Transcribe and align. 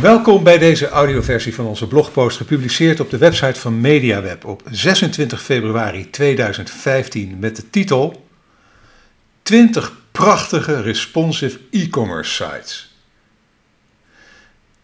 Welkom 0.00 0.42
bij 0.42 0.58
deze 0.58 0.88
audioversie 0.88 1.54
van 1.54 1.66
onze 1.66 1.86
blogpost, 1.86 2.36
gepubliceerd 2.36 3.00
op 3.00 3.10
de 3.10 3.18
website 3.18 3.60
van 3.60 3.80
MediaWeb 3.80 4.44
op 4.44 4.62
26 4.70 5.42
februari 5.42 6.10
2015 6.10 7.38
met 7.38 7.56
de 7.56 7.70
titel 7.70 8.28
20 9.42 9.92
prachtige 10.12 10.80
responsive 10.80 11.58
e-commerce 11.70 12.30
sites. 12.44 12.96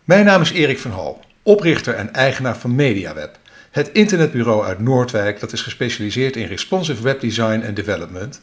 Mijn 0.05 0.25
naam 0.25 0.41
is 0.41 0.51
Erik 0.51 0.79
van 0.79 0.91
Hal, 0.91 1.25
oprichter 1.43 1.95
en 1.95 2.13
eigenaar 2.13 2.57
van 2.57 2.75
MediaWeb, 2.75 3.39
het 3.71 3.91
internetbureau 3.93 4.65
uit 4.65 4.79
Noordwijk 4.79 5.41
dat 5.41 5.53
is 5.53 5.63
gespecialiseerd 5.63 6.37
in 6.37 6.47
responsive 6.47 7.03
webdesign 7.03 7.61
en 7.61 7.75
development. 7.75 8.41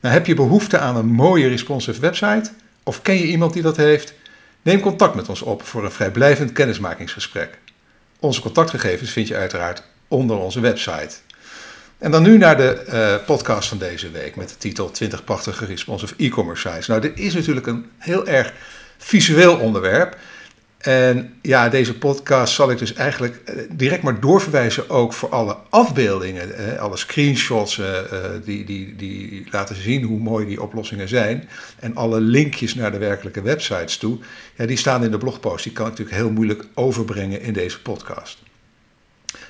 Nou, 0.00 0.14
heb 0.14 0.26
je 0.26 0.34
behoefte 0.34 0.78
aan 0.78 0.96
een 0.96 1.12
mooie 1.12 1.48
responsive 1.48 2.00
website? 2.00 2.50
Of 2.82 3.02
ken 3.02 3.18
je 3.18 3.26
iemand 3.26 3.52
die 3.52 3.62
dat 3.62 3.76
heeft? 3.76 4.14
Neem 4.62 4.80
contact 4.80 5.14
met 5.14 5.28
ons 5.28 5.42
op 5.42 5.62
voor 5.62 5.84
een 5.84 5.92
vrijblijvend 5.92 6.52
kennismakingsgesprek. 6.52 7.58
Onze 8.18 8.40
contactgegevens 8.40 9.10
vind 9.10 9.28
je 9.28 9.36
uiteraard 9.36 9.82
onder 10.08 10.36
onze 10.36 10.60
website. 10.60 11.16
En 11.98 12.10
dan 12.10 12.22
nu 12.22 12.38
naar 12.38 12.56
de 12.56 12.84
uh, 12.88 13.26
podcast 13.26 13.68
van 13.68 13.78
deze 13.78 14.10
week 14.10 14.36
met 14.36 14.48
de 14.48 14.56
titel 14.56 14.90
20 14.90 15.24
prachtige 15.24 15.64
responsive 15.64 16.14
e-commerce 16.16 16.68
sites. 16.68 16.86
Nou, 16.86 17.00
dit 17.00 17.18
is 17.18 17.34
natuurlijk 17.34 17.66
een 17.66 17.90
heel 17.98 18.26
erg 18.26 18.52
visueel 18.98 19.58
onderwerp. 19.58 20.16
En 20.82 21.34
ja, 21.42 21.68
deze 21.68 21.98
podcast 21.98 22.54
zal 22.54 22.70
ik 22.70 22.78
dus 22.78 22.94
eigenlijk 22.94 23.36
eh, 23.36 23.56
direct 23.70 24.02
maar 24.02 24.20
doorverwijzen 24.20 24.90
ook 24.90 25.12
voor 25.12 25.28
alle 25.28 25.56
afbeeldingen, 25.70 26.78
alle 26.78 26.96
screenshots 26.96 27.78
eh, 27.78 27.98
eh, 27.98 28.30
die, 28.44 28.64
die, 28.64 28.96
die 28.96 29.46
laten 29.50 29.76
zien 29.76 30.02
hoe 30.02 30.18
mooi 30.18 30.46
die 30.46 30.62
oplossingen 30.62 31.08
zijn. 31.08 31.48
En 31.78 31.96
alle 31.96 32.20
linkjes 32.20 32.74
naar 32.74 32.92
de 32.92 32.98
werkelijke 32.98 33.42
websites 33.42 33.96
toe, 33.96 34.18
ja, 34.56 34.66
die 34.66 34.76
staan 34.76 35.04
in 35.04 35.10
de 35.10 35.18
blogpost. 35.18 35.64
Die 35.64 35.72
kan 35.72 35.84
ik 35.84 35.90
natuurlijk 35.90 36.16
heel 36.16 36.30
moeilijk 36.30 36.64
overbrengen 36.74 37.40
in 37.40 37.52
deze 37.52 37.82
podcast. 37.82 38.38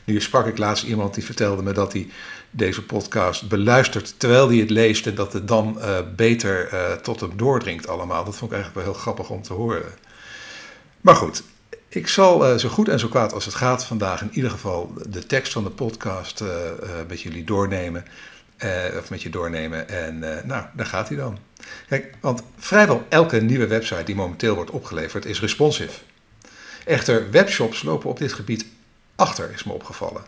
Nu 0.05 0.21
sprak 0.21 0.47
ik 0.47 0.59
laatst 0.59 0.85
iemand 0.85 1.15
die 1.15 1.25
vertelde 1.25 1.63
me 1.63 1.73
dat 1.73 1.93
hij 1.93 2.09
deze 2.51 2.83
podcast 2.83 3.49
beluistert 3.49 4.15
terwijl 4.17 4.49
hij 4.49 4.57
het 4.57 4.71
leest 4.71 5.07
en 5.07 5.15
dat 5.15 5.33
het 5.33 5.49
dan 5.49 5.79
beter 6.17 6.69
tot 7.03 7.21
hem 7.21 7.37
doordringt 7.37 7.89
allemaal. 7.89 8.25
Dat 8.25 8.37
vond 8.37 8.51
ik 8.51 8.57
eigenlijk 8.57 8.87
wel 8.87 8.95
heel 8.95 9.03
grappig 9.03 9.31
om 9.31 9.43
te 9.43 9.53
horen. 9.53 9.93
Maar 11.03 11.17
goed, 11.17 11.43
ik 11.89 12.09
zal 12.09 12.53
uh, 12.53 12.59
zo 12.59 12.69
goed 12.69 12.89
en 12.89 12.99
zo 12.99 13.09
kwaad 13.09 13.33
als 13.33 13.45
het 13.45 13.55
gaat 13.55 13.85
vandaag 13.85 14.23
in 14.23 14.31
ieder 14.33 14.51
geval 14.51 14.95
de 15.09 15.27
tekst 15.27 15.53
van 15.53 15.65
de 15.65 15.71
podcast 15.71 16.41
uh, 16.41 16.49
uh, 16.49 16.91
met 17.09 17.21
jullie 17.21 17.45
doornemen. 17.45 18.05
of 18.99 19.11
met 19.11 19.23
je 19.23 19.31
doornemen. 19.31 19.89
En 19.89 20.19
nou, 20.19 20.65
daar 20.73 20.87
gaat 20.87 21.09
hij 21.09 21.17
dan. 21.17 21.39
Kijk, 21.89 22.15
want 22.21 22.43
vrijwel 22.59 23.07
elke 23.09 23.41
nieuwe 23.41 23.67
website 23.67 24.05
die 24.05 24.15
momenteel 24.15 24.55
wordt 24.55 24.71
opgeleverd 24.71 25.25
is 25.25 25.41
responsive. 25.41 26.01
Echter, 26.85 27.31
webshops 27.31 27.83
lopen 27.83 28.11
op 28.11 28.19
dit 28.19 28.33
gebied 28.33 28.67
achter, 29.17 29.51
is 29.55 29.65
me 29.65 29.73
opgevallen. 29.73 30.23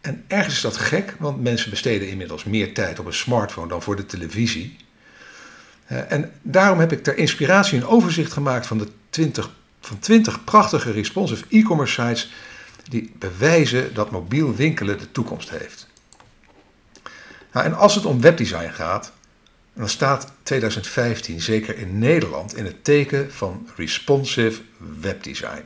En 0.00 0.24
ergens 0.26 0.54
is 0.54 0.60
dat 0.60 0.76
gek, 0.76 1.14
want 1.18 1.42
mensen 1.42 1.70
besteden 1.70 2.08
inmiddels 2.08 2.44
meer 2.44 2.74
tijd 2.74 2.98
op 2.98 3.06
een 3.06 3.14
smartphone 3.14 3.68
dan 3.68 3.82
voor 3.82 3.96
de 3.96 4.06
televisie. 4.06 4.76
en 5.86 6.32
daarom 6.42 6.78
heb 6.78 6.92
ik 6.92 7.02
ter 7.02 7.16
inspiratie 7.16 7.78
een 7.78 7.86
overzicht 7.86 8.32
gemaakt 8.32 8.66
van 8.66 8.78
de 8.78 8.88
20 9.10 9.50
van 9.80 9.98
20 9.98 10.44
prachtige 10.44 10.90
responsive 10.90 11.44
e-commerce 11.48 12.02
sites 12.02 12.32
die 12.88 13.12
bewijzen 13.18 13.94
dat 13.94 14.10
mobiel 14.10 14.54
winkelen 14.54 14.98
de 14.98 15.12
toekomst 15.12 15.50
heeft. 15.50 15.88
Nou, 17.52 17.66
en 17.66 17.74
als 17.74 17.94
het 17.94 18.04
om 18.04 18.20
webdesign 18.20 18.70
gaat, 18.70 19.12
dan 19.72 19.88
staat 19.88 20.32
2015 20.42 21.40
zeker 21.40 21.78
in 21.78 21.98
Nederland 21.98 22.56
in 22.56 22.64
het 22.64 22.84
teken 22.84 23.32
van 23.32 23.68
responsive 23.76 24.60
webdesign. 25.00 25.64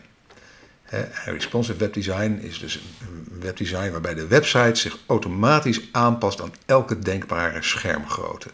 responsive 1.25 1.79
webdesign 1.79 2.39
is 2.43 2.59
dus 2.59 2.75
een 3.01 3.41
webdesign 3.41 3.91
waarbij 3.91 4.15
de 4.15 4.27
website 4.27 4.81
zich 4.81 4.99
automatisch 5.07 5.81
aanpast 5.93 6.41
aan 6.41 6.53
elke 6.67 6.99
denkbare 6.99 7.63
schermgrootte. 7.63 8.49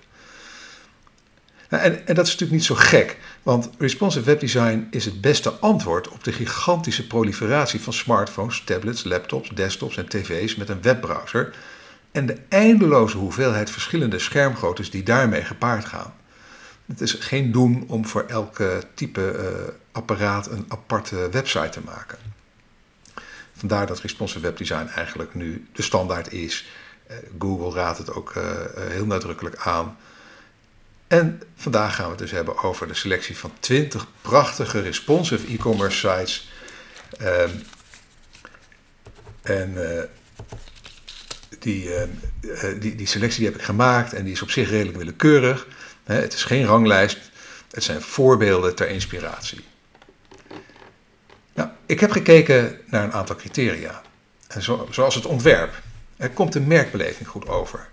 Nou, 1.70 1.82
en, 1.82 2.14
dat 2.14 2.26
is 2.26 2.32
natuurlijk 2.32 2.50
niet 2.50 2.64
zo 2.64 2.74
gek, 2.74 3.18
want 3.42 3.70
responsive 3.78 4.24
webdesign 4.24 4.86
is 4.90 5.04
het 5.04 5.20
beste 5.20 5.50
antwoord 5.50 6.08
op 6.08 6.24
de 6.24 6.32
gigantische 6.32 7.06
proliferatie 7.06 7.80
van 7.80 7.92
smartphones, 7.92 8.62
tablets, 8.64 9.04
laptops, 9.04 9.48
desktops 9.48 9.96
en 9.96 10.08
tv's 10.08 10.56
met 10.56 10.68
een 10.68 10.82
webbrowser 10.82 11.54
en 12.12 12.26
de 12.26 12.36
eindeloze 12.48 13.16
hoeveelheid 13.16 13.70
verschillende 13.70 14.18
schermgroottes 14.18 14.90
die 14.90 15.02
daarmee 15.02 15.42
gepaard 15.42 15.84
gaan. 15.84 16.14
Het 16.86 17.00
is 17.00 17.14
geen 17.14 17.52
doen 17.52 17.84
om 17.86 18.06
voor 18.06 18.24
elke 18.26 18.82
type 18.94 19.34
uh, 19.36 19.72
apparaat 19.92 20.50
een 20.50 20.64
aparte 20.68 21.28
website 21.30 21.68
te 21.68 21.80
maken. 21.84 22.18
Vandaar 23.54 23.86
dat 23.86 24.00
responsive 24.00 24.40
webdesign 24.40 24.86
eigenlijk 24.86 25.34
nu 25.34 25.66
de 25.72 25.82
standaard 25.82 26.32
is. 26.32 26.68
Uh, 27.10 27.16
Google 27.38 27.80
raadt 27.80 27.98
het 27.98 28.12
ook 28.12 28.34
uh, 28.34 28.44
heel 28.76 29.06
nadrukkelijk 29.06 29.56
aan. 29.56 29.96
En 31.10 31.42
vandaag 31.56 31.94
gaan 31.94 32.04
we 32.04 32.10
het 32.10 32.18
dus 32.18 32.30
hebben 32.30 32.62
over 32.62 32.88
de 32.88 32.94
selectie 32.94 33.36
van 33.36 33.52
20 33.60 34.06
prachtige 34.20 34.80
responsive 34.80 35.52
e-commerce 35.52 35.98
sites. 35.98 36.50
Um, 37.22 37.62
en 39.42 39.72
uh, 39.76 40.02
die, 41.58 41.84
uh, 41.84 42.80
die, 42.80 42.94
die 42.94 43.06
selectie 43.06 43.38
die 43.38 43.48
heb 43.48 43.58
ik 43.58 43.64
gemaakt 43.64 44.12
en 44.12 44.24
die 44.24 44.32
is 44.32 44.42
op 44.42 44.50
zich 44.50 44.70
redelijk 44.70 44.96
willekeurig. 44.96 45.66
het 46.04 46.32
is 46.32 46.44
geen 46.44 46.64
ranglijst, 46.64 47.18
het 47.70 47.84
zijn 47.84 48.02
voorbeelden 48.02 48.74
ter 48.74 48.88
inspiratie. 48.88 49.64
Nou, 51.54 51.68
ik 51.86 52.00
heb 52.00 52.10
gekeken 52.10 52.80
naar 52.86 53.04
een 53.04 53.12
aantal 53.12 53.36
criteria. 53.36 54.02
En 54.48 54.62
zo, 54.62 54.88
zoals 54.90 55.14
het 55.14 55.26
ontwerp. 55.26 55.82
Er 56.16 56.30
komt 56.30 56.52
de 56.52 56.60
merkbeleving 56.60 57.28
goed 57.28 57.48
over. 57.48 57.88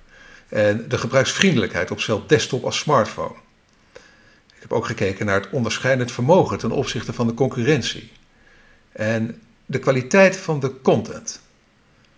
En 0.49 0.85
de 0.87 0.97
gebruiksvriendelijkheid 0.97 1.91
op 1.91 2.01
zowel 2.01 2.27
desktop 2.27 2.63
als 2.63 2.77
smartphone. 2.77 3.35
Ik 4.55 4.63
heb 4.63 4.73
ook 4.73 4.85
gekeken 4.85 5.25
naar 5.25 5.41
het 5.41 5.49
onderscheidend 5.49 6.11
vermogen 6.11 6.57
ten 6.57 6.71
opzichte 6.71 7.13
van 7.13 7.27
de 7.27 7.33
concurrentie. 7.33 8.11
En 8.91 9.41
de 9.65 9.79
kwaliteit 9.79 10.37
van 10.37 10.59
de 10.59 10.81
content. 10.81 11.41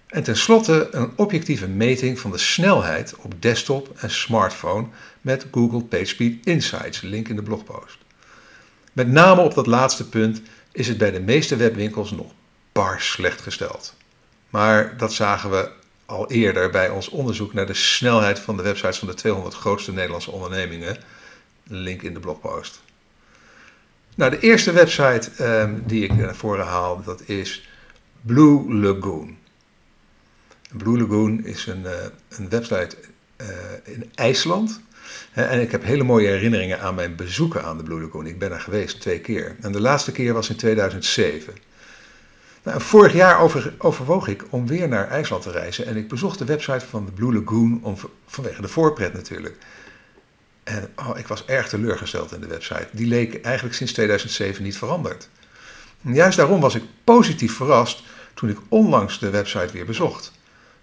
En 0.07 0.23
tenslotte 0.23 0.87
een 0.91 1.11
objectieve 1.15 1.67
meting 1.67 2.19
van 2.19 2.31
de 2.31 2.37
snelheid 2.37 3.15
op 3.15 3.41
desktop 3.41 3.93
en 3.97 4.11
smartphone 4.11 4.87
met 5.21 5.45
Google 5.51 5.83
PageSpeed 5.83 6.45
Insights, 6.45 7.01
link 7.01 7.27
in 7.27 7.35
de 7.35 7.43
blogpost. 7.43 7.97
Met 8.93 9.07
name 9.07 9.41
op 9.41 9.53
dat 9.53 9.67
laatste 9.67 10.09
punt 10.09 10.41
is 10.71 10.87
het 10.87 10.97
bij 10.97 11.11
de 11.11 11.19
meeste 11.19 11.55
webwinkels 11.55 12.11
nog 12.11 12.31
bar 12.71 13.01
slecht 13.01 13.41
gesteld. 13.41 13.95
Maar 14.49 14.97
dat 14.97 15.13
zagen 15.13 15.49
we 15.49 15.69
al 16.09 16.31
eerder 16.31 16.69
bij 16.69 16.89
ons 16.89 17.09
onderzoek 17.09 17.53
naar 17.53 17.65
de 17.65 17.73
snelheid 17.73 18.39
van 18.39 18.57
de 18.57 18.63
websites 18.63 18.97
van 18.97 19.07
de 19.07 19.13
200 19.13 19.55
grootste 19.55 19.93
Nederlandse 19.93 20.31
ondernemingen. 20.31 20.97
Link 21.63 22.01
in 22.01 22.13
de 22.13 22.19
blogpost. 22.19 22.81
Nou, 24.15 24.31
de 24.31 24.39
eerste 24.39 24.71
website 24.71 25.29
um, 25.41 25.83
die 25.85 26.03
ik 26.03 26.15
naar 26.15 26.35
voren 26.35 26.65
haal, 26.65 27.03
dat 27.03 27.21
is 27.25 27.69
Blue 28.21 28.73
Lagoon. 28.73 29.37
Blue 30.71 30.99
Lagoon 30.99 31.45
is 31.45 31.65
een, 31.65 31.81
uh, 31.81 31.91
een 32.29 32.49
website 32.49 32.95
uh, 33.41 33.47
in 33.83 34.11
IJsland. 34.15 34.81
En 35.33 35.61
ik 35.61 35.71
heb 35.71 35.83
hele 35.83 36.03
mooie 36.03 36.27
herinneringen 36.27 36.79
aan 36.79 36.95
mijn 36.95 37.15
bezoeken 37.15 37.63
aan 37.63 37.77
de 37.77 37.83
Blue 37.83 38.01
Lagoon. 38.01 38.25
Ik 38.25 38.39
ben 38.39 38.51
er 38.51 38.59
geweest 38.59 39.01
twee 39.01 39.19
keer. 39.19 39.55
En 39.61 39.71
de 39.71 39.81
laatste 39.81 40.11
keer 40.11 40.33
was 40.33 40.49
in 40.49 40.55
2007. 40.55 41.53
Nou, 42.63 42.81
vorig 42.81 43.13
jaar 43.13 43.39
over, 43.39 43.73
overwoog 43.77 44.27
ik 44.27 44.45
om 44.49 44.67
weer 44.67 44.87
naar 44.87 45.07
IJsland 45.07 45.43
te 45.43 45.51
reizen. 45.51 45.85
En 45.85 45.97
ik 45.97 46.07
bezocht 46.07 46.37
de 46.37 46.45
website 46.45 46.85
van 46.85 47.05
de 47.05 47.11
Blue 47.11 47.33
Lagoon 47.33 47.79
om, 47.83 47.97
vanwege 48.25 48.61
de 48.61 48.67
voorpret 48.67 49.13
natuurlijk. 49.13 49.57
En 50.63 50.89
oh, 50.95 51.17
ik 51.17 51.27
was 51.27 51.45
erg 51.45 51.69
teleurgesteld 51.69 52.31
in 52.31 52.41
de 52.41 52.47
website. 52.47 52.87
Die 52.91 53.07
leek 53.07 53.41
eigenlijk 53.41 53.75
sinds 53.75 53.93
2007 53.93 54.63
niet 54.63 54.77
veranderd. 54.77 55.29
En 56.03 56.13
juist 56.13 56.37
daarom 56.37 56.59
was 56.59 56.75
ik 56.75 56.83
positief 57.03 57.55
verrast 57.55 58.03
toen 58.33 58.49
ik 58.49 58.57
onlangs 58.67 59.19
de 59.19 59.29
website 59.29 59.73
weer 59.73 59.85
bezocht. 59.85 60.31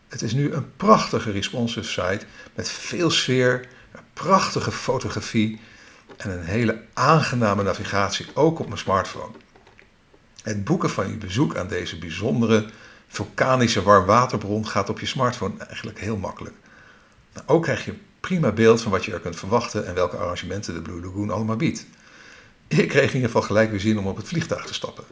Het 0.08 0.22
is 0.22 0.32
nu 0.32 0.52
een 0.52 0.76
prachtige 0.76 1.30
responsive 1.30 1.86
site 1.86 2.26
met 2.54 2.70
veel 2.70 3.10
sfeer, 3.10 3.68
prachtige 4.12 4.72
fotografie 4.72 5.60
en 6.16 6.30
een 6.30 6.44
hele 6.44 6.82
aangename 6.92 7.62
navigatie, 7.62 8.26
ook 8.34 8.58
op 8.58 8.66
mijn 8.66 8.78
smartphone. 8.78 9.32
Het 10.46 10.64
boeken 10.64 10.90
van 10.90 11.10
je 11.10 11.16
bezoek 11.16 11.56
aan 11.56 11.68
deze 11.68 11.98
bijzondere 11.98 12.66
vulkanische 13.08 13.82
warmwaterbron 13.82 14.66
gaat 14.66 14.88
op 14.88 15.00
je 15.00 15.06
smartphone 15.06 15.54
eigenlijk 15.58 16.00
heel 16.00 16.16
makkelijk. 16.16 16.54
Nou, 17.32 17.46
ook 17.46 17.62
krijg 17.62 17.84
je 17.84 17.90
een 17.90 18.00
prima 18.20 18.52
beeld 18.52 18.80
van 18.80 18.90
wat 18.90 19.04
je 19.04 19.12
er 19.12 19.20
kunt 19.20 19.36
verwachten 19.36 19.86
en 19.86 19.94
welke 19.94 20.16
arrangementen 20.16 20.74
de 20.74 20.82
Blue 20.82 21.00
Lagoon 21.00 21.30
allemaal 21.30 21.56
biedt. 21.56 21.86
Ik 22.68 22.88
kreeg 22.88 23.08
in 23.08 23.14
ieder 23.14 23.26
geval 23.26 23.42
gelijk 23.42 23.70
weer 23.70 23.80
zin 23.80 23.98
om 23.98 24.06
op 24.06 24.16
het 24.16 24.28
vliegtuig 24.28 24.64
te 24.64 24.74
stappen. 24.74 25.04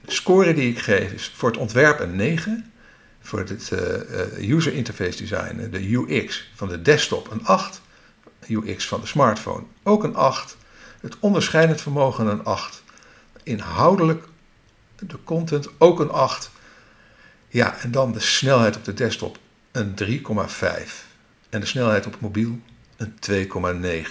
De 0.00 0.12
score 0.12 0.54
die 0.54 0.70
ik 0.70 0.78
geef 0.78 1.12
is 1.12 1.32
voor 1.36 1.48
het 1.48 1.58
ontwerp 1.58 2.00
een 2.00 2.16
9, 2.16 2.72
voor 3.20 3.38
het 3.38 3.70
uh, 3.72 4.50
user 4.50 4.72
interface 4.72 5.18
design, 5.18 5.68
de 5.70 5.92
UX 5.92 6.50
van 6.54 6.68
de 6.68 6.82
desktop 6.82 7.30
een 7.30 7.46
8, 7.46 7.80
UX 8.48 8.88
van 8.88 9.00
de 9.00 9.06
smartphone 9.06 9.64
ook 9.82 10.04
een 10.04 10.16
8, 10.16 10.56
het 11.00 11.16
onderscheidend 11.18 11.80
vermogen 11.80 12.26
een 12.26 12.44
8 12.44 12.81
Inhoudelijk 13.42 14.24
de 14.96 15.18
content 15.24 15.68
ook 15.78 16.00
een 16.00 16.10
8. 16.10 16.50
Ja, 17.48 17.78
en 17.78 17.90
dan 17.90 18.12
de 18.12 18.20
snelheid 18.20 18.76
op 18.76 18.84
de 18.84 18.94
desktop 18.94 19.38
een 19.72 19.94
3,5. 20.04 20.10
En 21.50 21.60
de 21.60 21.66
snelheid 21.66 22.06
op 22.06 22.20
mobiel 22.20 22.58
een 22.96 23.14
2,9. 23.30 23.36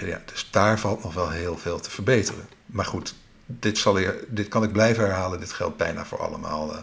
Ja, 0.06 0.22
dus 0.26 0.48
daar 0.52 0.80
valt 0.80 1.04
nog 1.04 1.14
wel 1.14 1.30
heel 1.30 1.58
veel 1.58 1.80
te 1.80 1.90
verbeteren. 1.90 2.48
Maar 2.66 2.86
goed, 2.86 3.16
dit, 3.46 3.78
zal 3.78 4.00
dit 4.28 4.48
kan 4.48 4.64
ik 4.64 4.72
blijven 4.72 5.04
herhalen. 5.04 5.40
Dit 5.40 5.52
geldt 5.52 5.78
bijna 5.78 6.06
voor 6.06 6.20
allemaal, 6.20 6.76
uh, 6.76 6.82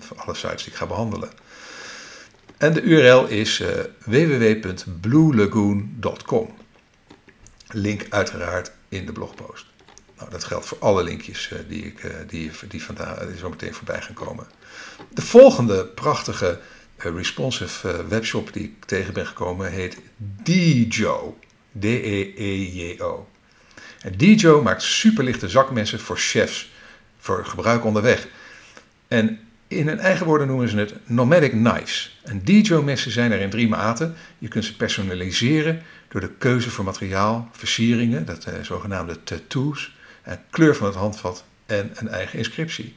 voor 0.00 0.16
alle 0.16 0.34
sites 0.34 0.62
die 0.62 0.72
ik 0.72 0.78
ga 0.78 0.86
behandelen. 0.86 1.30
En 2.56 2.72
de 2.72 2.82
URL 2.82 3.26
is 3.26 3.60
uh, 3.60 3.68
www.bluelagoon.com. 4.04 6.54
Link 7.68 8.06
uiteraard 8.10 8.72
in 8.88 9.06
de 9.06 9.12
blogpost. 9.12 9.66
Nou, 10.18 10.30
dat 10.30 10.44
geldt 10.44 10.66
voor 10.66 10.78
alle 10.78 11.02
linkjes 11.02 11.50
uh, 11.52 11.58
die, 11.68 11.84
ik, 11.84 12.28
die, 12.28 12.50
die, 12.68 12.82
vandaag, 12.82 13.26
die 13.26 13.38
zo 13.38 13.48
meteen 13.48 13.74
voorbij 13.74 14.02
gaan 14.02 14.14
komen. 14.14 14.46
De 15.08 15.22
volgende 15.22 15.86
prachtige 15.86 16.60
responsive 16.96 18.06
webshop 18.08 18.52
die 18.52 18.62
ik 18.62 18.84
tegen 18.84 19.14
ben 19.14 19.26
gekomen 19.26 19.70
heet 19.70 19.98
Djo. 20.42 21.38
D-E-E-J-O. 21.78 23.28
En 24.00 24.16
Djo 24.16 24.62
maakt 24.62 24.82
superlichte 24.82 25.48
zakmessen 25.48 26.00
voor 26.00 26.18
chefs 26.18 26.70
voor 27.18 27.44
gebruik 27.44 27.84
onderweg. 27.84 28.28
En 29.08 29.40
in 29.68 29.88
hun 29.88 29.98
eigen 29.98 30.26
woorden 30.26 30.46
noemen 30.46 30.68
ze 30.68 30.76
het 30.76 30.94
nomadic 31.04 31.50
knives. 31.50 32.20
En 32.22 32.40
Djo-messen 32.44 33.10
zijn 33.10 33.32
er 33.32 33.40
in 33.40 33.50
drie 33.50 33.68
maten. 33.68 34.14
Je 34.38 34.48
kunt 34.48 34.64
ze 34.64 34.76
personaliseren 34.76 35.82
door 36.08 36.20
de 36.20 36.30
keuze 36.38 36.70
voor 36.70 36.84
materiaal, 36.84 37.48
versieringen, 37.52 38.26
dat 38.26 38.44
eh, 38.44 38.54
zogenaamde 38.62 39.22
tattoos, 39.22 39.95
en 40.26 40.44
kleur 40.50 40.76
van 40.76 40.86
het 40.86 40.96
handvat 40.96 41.44
en 41.66 41.90
een 41.94 42.08
eigen 42.08 42.38
inscriptie. 42.38 42.96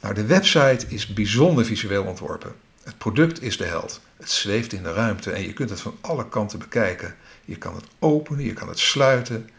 Nou, 0.00 0.14
de 0.14 0.26
website 0.26 0.86
is 0.88 1.06
bijzonder 1.06 1.64
visueel 1.64 2.04
ontworpen. 2.04 2.54
Het 2.82 2.98
product 2.98 3.42
is 3.42 3.56
de 3.56 3.64
held. 3.64 4.00
Het 4.16 4.30
zweeft 4.30 4.72
in 4.72 4.82
de 4.82 4.92
ruimte 4.92 5.30
en 5.30 5.42
je 5.42 5.52
kunt 5.52 5.70
het 5.70 5.80
van 5.80 5.96
alle 6.00 6.28
kanten 6.28 6.58
bekijken. 6.58 7.16
Je 7.44 7.56
kan 7.56 7.74
het 7.74 7.84
openen, 7.98 8.44
je 8.44 8.52
kan 8.52 8.68
het 8.68 8.78
sluiten. 8.78 9.50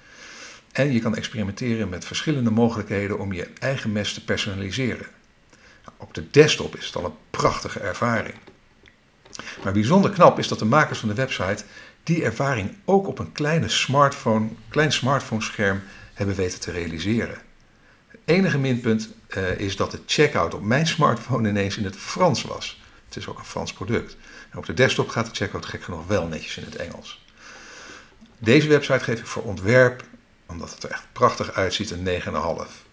En 0.71 0.91
je 0.91 0.99
kan 0.99 1.15
experimenteren 1.15 1.89
met 1.89 2.05
verschillende 2.05 2.51
mogelijkheden 2.51 3.19
om 3.19 3.33
je 3.33 3.47
eigen 3.59 3.91
mes 3.91 4.13
te 4.13 4.23
personaliseren. 4.23 5.07
Op 5.97 6.13
de 6.13 6.29
desktop 6.29 6.75
is 6.75 6.85
het 6.85 6.95
al 6.95 7.05
een 7.05 7.17
prachtige 7.29 7.79
ervaring. 7.79 8.35
Maar 9.63 9.73
bijzonder 9.73 10.11
knap 10.11 10.39
is 10.39 10.47
dat 10.47 10.59
de 10.59 10.65
makers 10.65 10.99
van 10.99 11.09
de 11.09 11.15
website 11.15 11.63
die 12.03 12.23
ervaring 12.23 12.75
ook 12.85 13.07
op 13.07 13.19
een 13.19 13.31
kleine 13.31 13.69
smartphone, 13.69 14.47
klein 14.69 14.91
smartphone-scherm 14.91 15.81
hebben 16.15 16.35
weten 16.35 16.59
te 16.59 16.71
realiseren. 16.71 17.37
Het 18.07 18.19
enige 18.25 18.57
minpunt 18.57 19.09
uh, 19.37 19.59
is 19.59 19.75
dat 19.75 19.91
de 19.91 19.99
checkout 20.05 20.53
op 20.53 20.63
mijn 20.63 20.87
smartphone 20.87 21.49
ineens 21.49 21.77
in 21.77 21.83
het 21.83 21.95
Frans 21.95 22.43
was. 22.43 22.81
Het 23.05 23.15
is 23.15 23.27
ook 23.27 23.39
een 23.39 23.45
Frans 23.45 23.73
product. 23.73 24.17
En 24.49 24.57
op 24.57 24.65
de 24.65 24.73
desktop 24.73 25.09
gaat 25.09 25.25
de 25.25 25.35
checkout 25.35 25.65
gek 25.65 25.83
genoeg 25.83 26.07
wel 26.07 26.27
netjes 26.27 26.57
in 26.57 26.63
het 26.63 26.75
Engels. 26.75 27.25
Deze 28.37 28.67
website 28.67 29.03
geef 29.03 29.19
ik 29.19 29.25
voor 29.25 29.43
ontwerp, 29.43 30.03
omdat 30.45 30.73
het 30.73 30.83
er 30.83 30.89
echt 30.89 31.07
prachtig 31.11 31.53
uitziet, 31.53 31.91
een 31.91 32.21
9,5. 32.21 32.85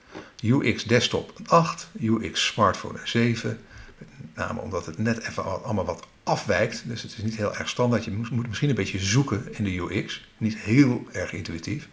UX 0.43 0.85
desktop 0.85 1.33
een 1.39 1.49
8, 1.49 1.89
UX 2.01 2.47
smartphone 2.47 2.99
een 3.01 3.09
7. 3.09 3.61
Met 3.99 4.09
name 4.35 4.61
omdat 4.61 4.87
het 4.87 4.99
net 4.99 5.19
even 5.19 5.65
allemaal 5.65 5.85
wat 5.85 6.07
afwijkt. 6.23 6.83
Dus 6.85 7.03
het 7.03 7.13
is 7.13 7.23
niet 7.23 7.37
heel 7.37 7.57
erg 7.57 7.69
standaard. 7.69 8.05
Je 8.05 8.11
moet 8.11 8.49
misschien 8.49 8.69
een 8.69 8.75
beetje 8.75 8.99
zoeken 8.99 9.47
in 9.51 9.65
de 9.65 9.77
UX. 9.77 10.29
Niet 10.37 10.57
heel 10.57 11.07
erg 11.13 11.33
intuïtief. 11.33 11.89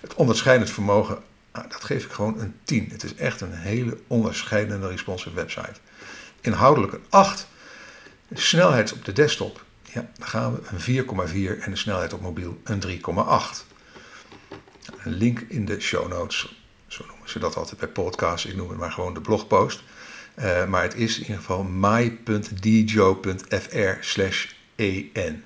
Het 0.00 0.14
onderscheidend 0.14 0.70
vermogen, 0.70 1.18
nou, 1.52 1.68
dat 1.68 1.84
geef 1.84 2.04
ik 2.04 2.12
gewoon 2.12 2.40
een 2.40 2.54
10. 2.64 2.88
Het 2.90 3.04
is 3.04 3.14
echt 3.14 3.40
een 3.40 3.52
hele 3.52 3.98
onderscheidende 4.06 4.88
responsive 4.88 5.34
website. 5.34 5.74
Inhoudelijk 6.40 6.92
een 6.92 7.04
8. 7.08 7.46
De 8.28 8.40
snelheid 8.40 8.92
op 8.92 9.04
de 9.04 9.12
desktop, 9.12 9.64
ja, 9.82 10.10
dan 10.18 10.28
gaan 10.28 10.54
we 10.54 10.60
een 10.70 11.04
4,4 11.58 11.62
en 11.62 11.70
de 11.70 11.76
snelheid 11.76 12.12
op 12.12 12.20
mobiel 12.20 12.60
een 12.64 12.82
3,8. 12.86 12.96
Een 15.04 15.12
link 15.12 15.40
in 15.40 15.64
de 15.64 15.80
show 15.80 16.08
notes, 16.08 16.64
zo 16.86 17.04
noemen 17.06 17.28
ze 17.28 17.38
dat 17.38 17.56
altijd 17.56 17.80
bij 17.80 17.88
podcasts, 17.88 18.46
ik 18.46 18.56
noem 18.56 18.68
het 18.68 18.78
maar 18.78 18.92
gewoon 18.92 19.14
de 19.14 19.20
blogpost. 19.20 19.82
Uh, 20.38 20.66
maar 20.66 20.82
het 20.82 20.94
is 20.94 21.14
in 21.14 21.20
ieder 21.20 21.36
geval 21.36 21.62
my.djo.fr 21.62 22.44
en. 25.12 25.44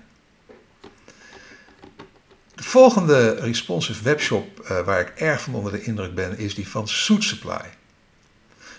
De 2.60 2.66
volgende 2.66 3.34
responsive 3.34 4.02
webshop 4.02 4.60
uh, 4.62 4.80
waar 4.80 5.00
ik 5.00 5.12
erg 5.16 5.40
van 5.42 5.54
onder 5.54 5.72
de 5.72 5.82
indruk 5.82 6.14
ben, 6.14 6.38
is 6.38 6.54
die 6.54 6.68
van 6.68 6.88
Suit 6.88 7.24
Supply. 7.24 7.60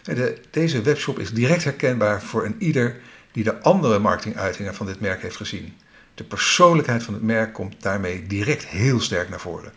De, 0.03 0.41
deze 0.51 0.81
webshop 0.81 1.19
is 1.19 1.33
direct 1.33 1.63
herkenbaar 1.63 2.21
voor 2.21 2.45
een 2.45 2.55
ieder 2.59 2.99
die 3.31 3.43
de 3.43 3.61
andere 3.61 3.99
marketinguitingen 3.99 4.75
van 4.75 4.85
dit 4.85 4.99
merk 4.99 5.21
heeft 5.21 5.35
gezien. 5.35 5.77
De 6.13 6.23
persoonlijkheid 6.23 7.03
van 7.03 7.13
het 7.13 7.23
merk 7.23 7.53
komt 7.53 7.75
daarmee 7.81 8.27
direct 8.27 8.65
heel 8.65 8.99
sterk 8.99 9.29
naar 9.29 9.39
voren. 9.39 9.73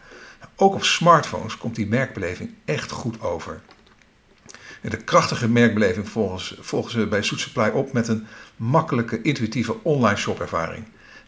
Ook 0.57 0.75
op 0.75 0.85
smartphones 0.85 1.57
komt 1.57 1.77
die 1.77 1.87
merkbeleving 1.87 2.55
echt 2.65 2.91
goed 2.91 3.21
over. 3.21 3.61
De 4.81 4.97
krachtige 4.97 5.49
merkbeleving 5.49 6.09
volgen, 6.09 6.91
ze 6.91 7.07
bij 7.07 7.23
Soet 7.23 7.41
Supply 7.41 7.69
op 7.69 7.93
met 7.93 8.09
een 8.09 8.27
makkelijke, 8.57 9.23
intuïtieve 9.23 9.83
online 9.83 10.19
shopervaring. 10.19 10.85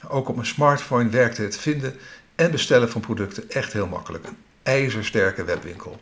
Ook 0.09 0.29
op 0.29 0.35
mijn 0.35 0.47
smartphone 0.47 1.09
werkte 1.09 1.43
het 1.43 1.59
vinden 1.59 1.97
en 2.37 2.51
bestellen 2.51 2.91
van 2.91 3.01
producten 3.01 3.51
echt 3.51 3.73
heel 3.73 3.87
makkelijk. 3.87 4.27
Een 4.27 4.37
ijzersterke 4.63 5.45
webwinkel. 5.45 6.01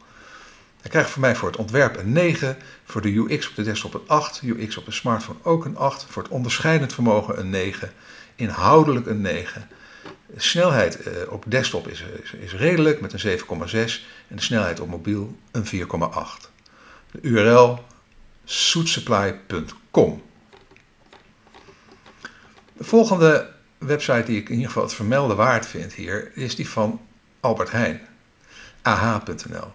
Hij 0.81 0.91
krijgt 0.91 1.11
voor 1.11 1.21
mij 1.21 1.37
voor 1.37 1.49
het 1.49 1.59
ontwerp 1.59 1.97
een 1.97 2.13
9, 2.13 2.57
voor 2.85 3.01
de 3.01 3.15
UX 3.15 3.49
op 3.49 3.55
de 3.55 3.63
desktop 3.63 3.95
een 3.95 4.03
8, 4.07 4.43
UX 4.43 4.77
op 4.77 4.85
de 4.85 4.91
smartphone 4.91 5.39
ook 5.43 5.65
een 5.65 5.77
8, 5.77 6.07
voor 6.09 6.23
het 6.23 6.33
onderscheidend 6.33 6.93
vermogen 6.93 7.39
een 7.39 7.51
9, 7.51 7.93
inhoudelijk 8.35 9.07
een 9.07 9.21
9. 9.21 9.69
De 10.27 10.41
snelheid 10.41 11.03
eh, 11.03 11.13
op 11.29 11.45
desktop 11.47 11.89
is, 11.89 12.05
is, 12.23 12.33
is 12.33 12.55
redelijk 12.55 13.01
met 13.01 13.13
een 13.13 13.39
7,6 13.39 13.45
en 14.29 14.37
de 14.37 14.43
snelheid 14.43 14.81
op 14.81 14.89
mobiel 14.89 15.37
een 15.51 15.65
4,8. 15.67 15.71
De 17.11 17.19
URL 17.21 17.85
soetsupply.com. 18.45 20.23
De 22.77 22.85
volgende 22.85 23.54
website 23.87 24.23
die 24.27 24.41
ik 24.41 24.49
in 24.49 24.55
ieder 24.55 24.67
geval 24.67 24.83
het 24.83 24.95
vermelden 24.95 25.37
waard 25.37 25.67
vind 25.67 25.93
hier 25.93 26.31
is 26.35 26.57
die 26.57 26.69
van 26.69 27.01
Albert 27.41 27.71
Heijn. 27.71 28.01
ah.nl. 28.83 29.73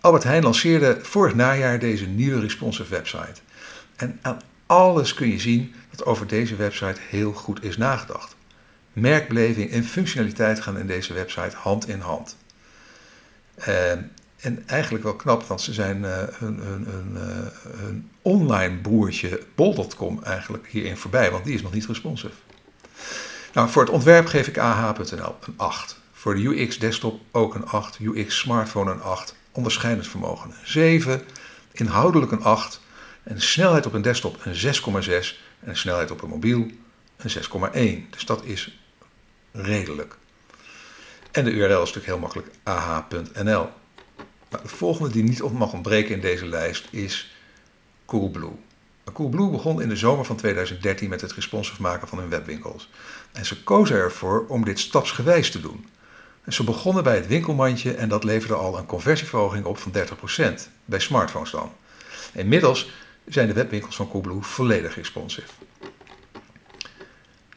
Albert 0.00 0.24
Heijn 0.24 0.42
lanceerde 0.42 0.98
vorig 1.02 1.34
najaar 1.34 1.78
deze 1.78 2.06
nieuwe 2.06 2.40
responsive 2.40 2.90
website. 2.90 3.40
En 3.96 4.18
aan 4.22 4.40
alles 4.66 5.14
kun 5.14 5.28
je 5.28 5.38
zien 5.38 5.74
dat 5.90 6.04
over 6.04 6.26
deze 6.26 6.56
website 6.56 7.00
heel 7.08 7.32
goed 7.32 7.64
is 7.64 7.76
nagedacht. 7.76 8.36
Merkbeleving 8.92 9.70
en 9.70 9.84
functionaliteit 9.84 10.60
gaan 10.60 10.78
in 10.78 10.86
deze 10.86 11.12
website 11.12 11.56
hand 11.56 11.88
in 11.88 12.00
hand. 12.00 12.36
Uh, 13.58 13.90
en 14.36 14.62
eigenlijk 14.66 15.04
wel 15.04 15.16
knap, 15.16 15.42
want 15.42 15.60
ze 15.60 15.72
zijn 15.72 16.02
een, 16.02 16.28
een, 16.40 16.86
een, 16.88 17.16
een, 17.86 18.10
online 18.22 18.76
broertje 18.76 19.42
bol.com 19.54 20.22
eigenlijk 20.22 20.68
hierin 20.68 20.96
voorbij, 20.96 21.30
want 21.30 21.44
die 21.44 21.54
is 21.54 21.62
nog 21.62 21.72
niet 21.72 21.86
responsive. 21.86 22.34
Nou, 23.52 23.68
voor 23.68 23.82
het 23.82 23.90
ontwerp 23.90 24.26
geef 24.26 24.46
ik 24.46 24.58
ah.nl 24.58 25.34
een 25.46 25.54
8. 25.56 26.00
Voor 26.12 26.34
de 26.34 26.44
UX 26.44 26.78
desktop 26.78 27.20
ook 27.30 27.54
een 27.54 27.66
8, 27.66 27.98
UX 28.00 28.38
smartphone 28.38 28.90
een 28.90 29.02
8, 29.02 29.34
onderscheidend 29.52 30.06
vermogen 30.06 30.50
een 30.50 30.56
7, 30.64 31.22
inhoudelijk 31.72 32.32
een 32.32 32.42
8 32.42 32.80
en 33.22 33.40
snelheid 33.40 33.86
op 33.86 33.92
een 33.92 34.02
desktop 34.02 34.44
een 34.44 34.54
6,6 34.54 35.36
en 35.60 35.76
snelheid 35.76 36.10
op 36.10 36.22
een 36.22 36.28
mobiel 36.28 36.70
een 37.16 37.30
6,1. 38.06 38.10
Dus 38.10 38.24
dat 38.24 38.44
is 38.44 38.78
redelijk. 39.52 40.16
En 41.30 41.44
de 41.44 41.50
URL 41.50 41.82
is 41.82 41.92
natuurlijk 41.94 42.06
heel 42.06 42.18
makkelijk 42.18 42.48
ah.nl. 42.62 43.70
Nou, 44.50 44.62
de 44.62 44.68
volgende 44.68 45.10
die 45.10 45.22
niet 45.22 45.52
mag 45.52 45.72
ontbreken 45.72 46.14
in 46.14 46.20
deze 46.20 46.46
lijst 46.46 46.88
is 46.90 47.36
Coolblue. 48.06 48.56
Coolblue 49.12 49.50
begon 49.50 49.82
in 49.82 49.88
de 49.88 49.96
zomer 49.96 50.24
van 50.24 50.36
2013 50.36 51.08
met 51.08 51.20
het 51.20 51.32
responsive 51.32 51.82
maken 51.82 52.08
van 52.08 52.18
hun 52.18 52.28
webwinkels. 52.28 52.90
En 53.32 53.46
ze 53.46 53.62
kozen 53.62 53.96
ervoor 53.96 54.44
om 54.48 54.64
dit 54.64 54.78
stapsgewijs 54.78 55.50
te 55.50 55.60
doen. 55.60 55.86
En 56.44 56.52
ze 56.52 56.64
begonnen 56.64 57.04
bij 57.04 57.16
het 57.16 57.26
winkelmandje 57.26 57.94
en 57.94 58.08
dat 58.08 58.24
leverde 58.24 58.54
al 58.54 58.78
een 58.78 58.86
conversieverhoging 58.86 59.64
op 59.64 59.78
van 59.78 59.92
30%, 59.92 59.98
bij 60.84 61.00
smartphones 61.00 61.50
dan. 61.50 61.72
Inmiddels 62.32 62.90
zijn 63.26 63.46
de 63.46 63.52
webwinkels 63.52 63.96
van 63.96 64.08
Coolblue 64.08 64.42
volledig 64.42 64.94
responsive. 64.94 65.48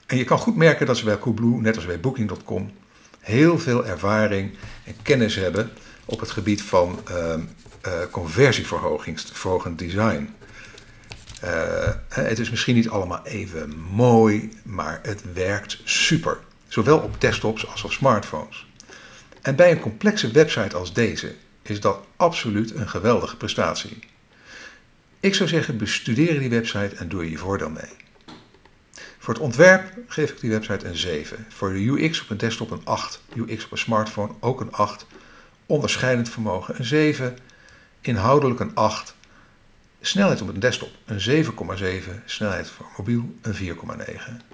En 0.06 0.18
je 0.18 0.24
kan 0.24 0.38
goed 0.38 0.56
merken 0.56 0.86
dat 0.86 0.98
ze 0.98 1.06
bij 1.06 1.20
Coolblue, 1.20 1.62
net 1.62 1.76
als 1.76 1.86
bij 1.86 2.00
Booking.com, 2.00 2.72
heel 3.20 3.60
veel 3.60 3.86
ervaring 3.86 4.58
en 4.84 4.96
kennis 5.02 5.36
hebben 5.36 5.72
op 6.06 6.20
het 6.20 6.32
gebied 6.32 6.62
van 6.62 7.00
uh, 7.12 7.34
uh, 7.88 7.94
conversieverhogend 8.12 9.80
design. 9.80 10.34
Uh, 11.44 11.90
het 12.10 12.40
is 12.40 12.50
misschien 12.50 12.76
niet 12.76 12.90
allemaal 12.90 13.26
even 13.26 13.80
mooi, 13.92 14.52
maar 14.64 15.00
het 15.04 15.34
werkt 15.34 15.82
super. 15.84 16.38
Zowel 16.68 17.00
op 17.00 17.22
desktops 17.22 17.68
als 17.68 17.84
op 17.84 17.92
smartphones. 17.92 18.68
En 19.42 19.56
bij 19.56 19.72
een 19.72 19.80
complexe 19.80 20.32
website 20.32 20.76
als 20.76 20.94
deze 20.94 21.36
is 21.62 21.80
dat 21.80 22.00
absoluut 22.16 22.76
een 22.76 22.90
geweldige 22.90 23.38
prestatie. 23.38 24.00
Ik 25.20 25.36
zou 25.36 25.50
zeggen, 25.50 25.78
bestudeer 25.78 26.40
die 26.40 26.50
website 26.50 26.96
en 26.96 27.10
doe 27.10 27.22
er 27.22 27.30
je 27.30 27.38
voordeel 27.38 27.70
mee. 27.70 27.98
Voor 29.18 29.34
het 29.34 29.44
ontwerp 29.44 29.94
geef 30.08 30.30
ik 30.30 30.40
die 30.40 30.50
website 30.50 30.88
een 30.88 30.98
7. 30.98 31.46
Voor 31.50 31.74
de 31.74 31.86
UX 31.86 32.22
op 32.22 32.30
een 32.30 32.38
desktop 32.38 32.72
een 32.72 32.86
8. 32.86 33.22
UX 33.36 33.66
op 33.66 33.72
een 33.72 33.78
smartphone 33.78 34.34
ook 34.40 34.62
een 34.62 34.72
8. 34.72 35.06
Onderscheidend 35.66 36.30
vermogen 36.30 36.76
een 36.78 36.86
7. 36.86 37.38
Inhoudelijk 38.02 38.60
een 38.60 38.76
8. 38.76 39.16
Snelheid 40.02 40.42
op 40.42 40.48
een 40.48 40.60
desktop 40.60 40.90
een 41.06 41.46
7,7. 41.46 41.52
Snelheid 42.26 42.70
voor 42.70 42.86
mobiel 42.98 43.36
een 43.42 43.56
4,9. 43.56 43.60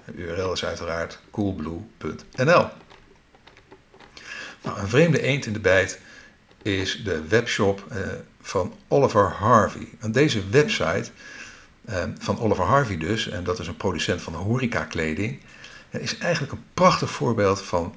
De 0.04 0.12
URL 0.14 0.52
is 0.52 0.64
uiteraard 0.64 1.18
coolblue.nl. 1.30 2.68
Nou, 4.62 4.78
een 4.78 4.88
vreemde 4.88 5.22
eend 5.22 5.46
in 5.46 5.52
de 5.52 5.60
bijt 5.60 6.00
is 6.62 7.04
de 7.04 7.28
webshop 7.28 7.84
eh, 7.90 7.98
van 8.40 8.74
Oliver 8.88 9.30
Harvey. 9.30 9.88
Deze 10.10 10.48
website 10.48 11.10
eh, 11.84 12.04
van 12.18 12.38
Oliver 12.38 12.64
Harvey 12.64 12.98
dus, 12.98 13.28
en 13.28 13.44
dat 13.44 13.58
is 13.58 13.66
een 13.66 13.76
producent 13.76 14.22
van 14.22 14.34
horeca-kleding, 14.34 15.40
is 15.90 16.18
eigenlijk 16.18 16.52
een 16.52 16.64
prachtig 16.74 17.10
voorbeeld 17.10 17.62
van 17.62 17.94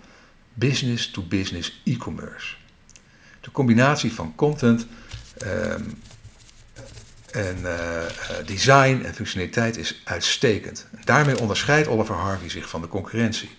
business-to-business 0.53 1.81
e-commerce. 1.85 2.55
De 3.41 3.51
combinatie 3.51 4.13
van 4.13 4.35
content 4.35 4.87
ehm, 5.37 5.83
en 7.31 7.57
uh, 7.63 7.69
design 8.45 9.01
en 9.05 9.13
functionaliteit 9.13 9.77
is 9.77 10.01
uitstekend. 10.03 10.87
Daarmee 11.03 11.39
onderscheidt 11.39 11.87
Oliver 11.87 12.15
Harvey 12.15 12.49
zich 12.49 12.69
van 12.69 12.81
de 12.81 12.87
concurrentie. 12.87 13.49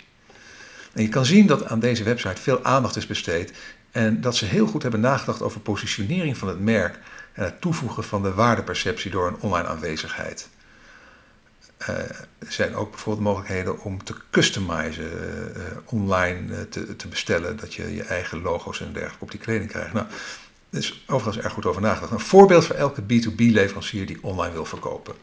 En 0.92 1.02
je 1.02 1.08
kan 1.08 1.24
zien 1.24 1.46
dat 1.46 1.66
aan 1.66 1.80
deze 1.80 2.02
website 2.02 2.40
veel 2.40 2.64
aandacht 2.64 2.96
is 2.96 3.06
besteed 3.06 3.52
en 3.90 4.20
dat 4.20 4.36
ze 4.36 4.44
heel 4.44 4.66
goed 4.66 4.82
hebben 4.82 5.00
nagedacht 5.00 5.42
over 5.42 5.60
positionering 5.60 6.36
van 6.36 6.48
het 6.48 6.60
merk 6.60 6.98
en 7.32 7.44
het 7.44 7.60
toevoegen 7.60 8.04
van 8.04 8.22
de 8.22 8.34
waardeperceptie 8.34 9.10
door 9.10 9.26
een 9.26 9.40
online 9.40 9.68
aanwezigheid. 9.68 10.48
Uh, 11.80 11.88
er 12.38 12.52
zijn 12.52 12.74
ook 12.74 12.90
bijvoorbeeld 12.90 13.26
mogelijkheden 13.26 13.80
om 13.80 14.04
te 14.04 14.14
customizen, 14.30 15.10
online 15.84 16.68
te, 16.68 16.96
te, 16.96 17.08
bestellen, 17.08 17.56
dat 17.56 17.74
je 17.74 17.94
je 17.94 18.02
eigen 18.02 18.42
logo's 18.42 18.80
en 18.80 18.92
dergelijke 18.92 19.24
op 19.24 19.30
die 19.30 19.40
kleding 19.40 19.70
krijgt. 19.70 19.92
Nou, 19.92 20.06
er 20.70 20.78
is 20.78 21.04
overigens 21.06 21.44
erg 21.44 21.52
goed 21.52 21.66
over 21.66 21.80
nagedacht. 21.80 22.12
Een 22.12 22.20
voorbeeld 22.20 22.66
voor 22.66 22.76
elke 22.76 23.02
B2B-leverancier 23.02 24.06
die 24.06 24.22
online 24.22 24.52
wil 24.52 24.64
verkopen. 24.64 25.14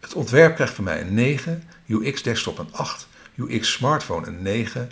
Het 0.00 0.14
ontwerp 0.14 0.54
krijgt 0.54 0.74
van 0.74 0.84
mij 0.84 1.00
een 1.00 1.14
9, 1.14 1.68
UX 1.86 2.22
desktop 2.22 2.58
een 2.58 2.72
8, 2.72 3.08
UX 3.36 3.72
smartphone 3.72 4.26
een 4.26 4.42
9, 4.42 4.90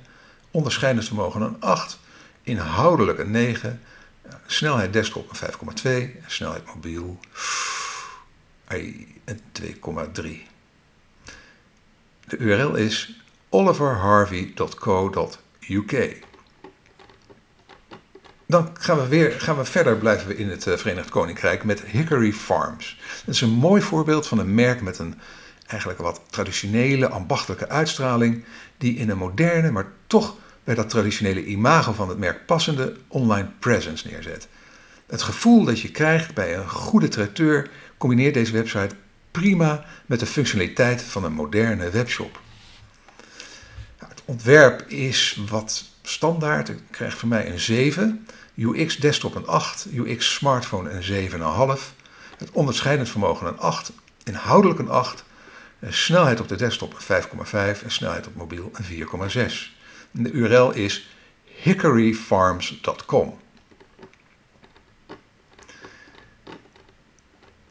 onderscheidend 0.50 1.06
vermogen 1.06 1.40
een 1.40 1.60
8, 1.60 1.98
inhoudelijk 2.42 3.18
een 3.18 3.30
9, 3.30 3.82
snelheid 4.46 4.92
desktop 4.92 5.30
een 5.30 5.38
5,2, 6.16 6.26
snelheid 6.26 6.66
mobiel 6.66 7.18
een 9.24 9.40
2,3. 9.62 9.70
De 12.26 12.36
URL 12.36 12.74
is 12.74 13.20
oliverharvey.co.uk. 13.48 16.24
Dan 18.46 18.70
gaan 18.80 18.96
we, 18.96 19.08
weer, 19.08 19.40
gaan 19.40 19.56
we 19.56 19.64
verder, 19.64 19.96
blijven 19.96 20.28
we 20.28 20.36
in 20.36 20.48
het 20.48 20.66
eh, 20.66 20.76
Verenigd 20.76 21.10
Koninkrijk 21.10 21.64
met 21.64 21.82
Hickory 21.82 22.32
Farms. 22.32 22.98
Dat 23.24 23.34
is 23.34 23.40
een 23.40 23.50
mooi 23.50 23.82
voorbeeld 23.82 24.26
van 24.26 24.38
een 24.38 24.54
merk 24.54 24.82
met 24.82 24.98
een 24.98 25.14
eigenlijk 25.66 26.00
wat 26.00 26.20
traditionele, 26.30 27.08
ambachtelijke 27.08 27.68
uitstraling, 27.68 28.44
die 28.78 28.96
in 28.96 29.10
een 29.10 29.18
moderne, 29.18 29.70
maar 29.70 29.86
toch 30.06 30.36
bij 30.64 30.74
dat 30.74 30.88
traditionele 30.88 31.44
imago 31.44 31.92
van 31.92 32.08
het 32.08 32.18
merk 32.18 32.46
passende 32.46 32.96
online 33.08 33.48
presence 33.58 34.08
neerzet. 34.08 34.48
Het 35.06 35.22
gevoel 35.22 35.64
dat 35.64 35.80
je 35.80 35.90
krijgt 35.90 36.34
bij 36.34 36.56
een 36.56 36.68
goede 36.68 37.08
traiteur 37.08 37.70
combineert 37.98 38.34
deze 38.34 38.52
website 38.52 38.94
prima 39.30 39.84
met 40.06 40.20
de 40.20 40.26
functionaliteit 40.26 41.02
van 41.02 41.24
een 41.24 41.32
moderne 41.32 41.90
webshop. 41.90 42.40
Ontwerp 44.24 44.88
is 44.88 45.40
wat 45.48 45.84
standaard. 46.02 46.68
Ik 46.68 46.82
krijg 46.90 47.18
van 47.18 47.28
mij 47.28 47.50
een 47.50 47.60
7. 47.60 48.26
UX 48.56 48.96
desktop 48.96 49.34
een 49.34 49.46
8. 49.46 49.86
UX 49.92 50.34
smartphone 50.34 50.90
een 50.90 51.30
7,5. 51.78 51.94
Het 52.38 52.50
onderscheidend 52.52 53.08
vermogen 53.08 53.46
een 53.46 53.58
8. 53.58 53.92
Inhoudelijk 54.24 54.78
een 54.78 54.90
8. 54.90 55.24
snelheid 55.88 56.40
op 56.40 56.48
de 56.48 56.56
desktop 56.56 56.94
een 57.08 57.22
5,5 57.22 57.82
en 57.82 57.90
snelheid 57.90 58.26
op 58.26 58.34
mobiel 58.34 58.70
een 58.72 58.84
4,6. 58.84 59.72
De 60.10 60.30
URL 60.30 60.70
is 60.70 61.08
hickoryfarms.com. 61.44 63.38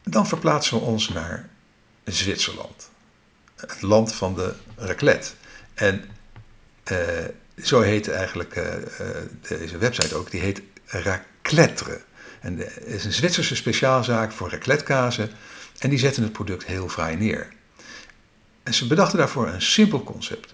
Dan 0.03 0.27
verplaatsen 0.27 0.77
we 0.77 0.83
ons 0.83 1.09
naar 1.09 1.49
Zwitserland. 2.03 2.89
Het 3.55 3.81
land 3.81 4.13
van 4.13 4.35
de 4.35 4.55
raclette. 4.75 5.31
En 5.73 6.09
zo 7.63 7.81
heet 7.81 8.09
eigenlijk 8.09 8.55
uh, 8.55 8.65
deze 9.47 9.77
website 9.77 10.15
ook. 10.15 10.31
Die 10.31 10.41
heet 10.41 10.61
Raclettre. 10.85 12.01
En 12.41 12.57
het 12.57 12.83
is 12.85 13.05
een 13.05 13.13
Zwitserse 13.13 13.55
speciaalzaak 13.55 14.31
voor 14.31 14.49
raclettekazen. 14.49 15.29
En 15.79 15.89
die 15.89 15.99
zetten 15.99 16.23
het 16.23 16.31
product 16.31 16.65
heel 16.65 16.89
fraai 16.89 17.15
neer. 17.15 17.47
En 18.63 18.73
ze 18.73 18.87
bedachten 18.87 19.17
daarvoor 19.17 19.47
een 19.47 19.61
simpel 19.61 20.03
concept. 20.03 20.53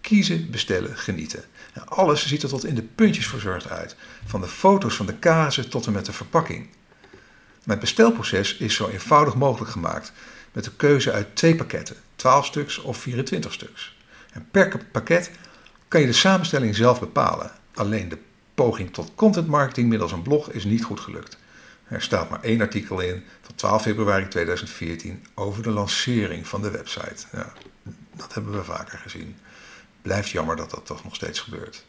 Kiezen, 0.00 0.50
bestellen, 0.50 0.96
genieten. 0.96 1.44
Alles 1.84 2.26
ziet 2.26 2.42
er 2.42 2.48
tot 2.48 2.64
in 2.64 2.74
de 2.74 2.82
puntjes 2.82 3.26
verzorgd 3.26 3.68
uit. 3.68 3.96
Van 4.26 4.40
de 4.40 4.48
foto's 4.48 4.94
van 4.94 5.06
de 5.06 5.14
kazen 5.14 5.68
tot 5.68 5.86
en 5.86 5.92
met 5.92 6.06
de 6.06 6.12
verpakking. 6.12 6.68
Maar 7.64 7.76
het 7.76 7.80
bestelproces 7.80 8.56
is 8.56 8.74
zo 8.74 8.88
eenvoudig 8.88 9.34
mogelijk 9.34 9.70
gemaakt. 9.70 10.12
Met 10.52 10.64
de 10.64 10.72
keuze 10.76 11.12
uit 11.12 11.36
twee 11.36 11.56
pakketten, 11.56 11.96
12 12.16 12.46
stuks 12.46 12.78
of 12.78 12.98
24 12.98 13.52
stuks. 13.52 13.96
En 14.32 14.48
per 14.50 14.84
pakket 14.92 15.30
kan 15.90 16.00
je 16.00 16.06
de 16.06 16.12
samenstelling 16.12 16.76
zelf 16.76 17.00
bepalen. 17.00 17.50
Alleen 17.74 18.08
de 18.08 18.18
poging 18.54 18.92
tot 18.92 19.12
content 19.14 19.46
marketing 19.46 19.88
middels 19.88 20.12
een 20.12 20.22
blog 20.22 20.50
is 20.50 20.64
niet 20.64 20.84
goed 20.84 21.00
gelukt. 21.00 21.36
Er 21.88 22.02
staat 22.02 22.30
maar 22.30 22.42
één 22.42 22.60
artikel 22.60 23.00
in 23.00 23.24
van 23.40 23.54
12 23.54 23.82
februari 23.82 24.28
2014 24.28 25.26
over 25.34 25.62
de 25.62 25.70
lancering 25.70 26.46
van 26.46 26.62
de 26.62 26.70
website. 26.70 27.26
Ja, 27.32 27.52
dat 28.16 28.34
hebben 28.34 28.52
we 28.52 28.64
vaker 28.64 28.98
gezien. 28.98 29.36
Blijft 30.02 30.30
jammer 30.30 30.56
dat 30.56 30.70
dat 30.70 30.86
toch 30.86 31.04
nog 31.04 31.14
steeds 31.14 31.40
gebeurt. 31.40 31.84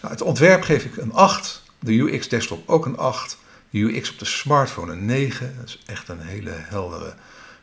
Nou, 0.00 0.12
het 0.12 0.22
ontwerp 0.22 0.62
geef 0.62 0.84
ik 0.84 0.96
een 0.96 1.12
8, 1.12 1.62
de 1.78 1.92
UX 1.92 2.28
desktop 2.28 2.68
ook 2.68 2.86
een 2.86 2.98
8, 2.98 3.38
de 3.70 3.78
UX 3.78 4.10
op 4.10 4.18
de 4.18 4.24
smartphone 4.24 4.92
een 4.92 5.04
9. 5.04 5.54
Dat 5.58 5.68
is 5.68 5.82
echt 5.86 6.08
een 6.08 6.20
hele 6.20 6.52
heldere 6.54 7.14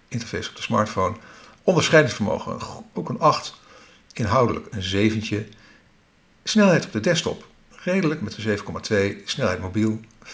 interface 0.07 0.49
op 0.49 0.55
de 0.55 0.61
smartphone. 0.61 1.15
Onderscheidingsvermogen 1.63 2.59
ook 2.93 3.09
een 3.09 3.19
8, 3.19 3.59
inhoudelijk 4.13 4.67
een 4.71 4.83
7. 4.83 5.47
Snelheid 6.43 6.85
op 6.85 6.91
de 6.91 6.99
desktop 6.99 7.47
redelijk 7.69 8.21
met 8.21 8.37
een 8.37 8.57
7,2, 8.57 9.25
snelheid 9.25 9.59
mobiel 9.59 9.99
5,7. 10.23 10.31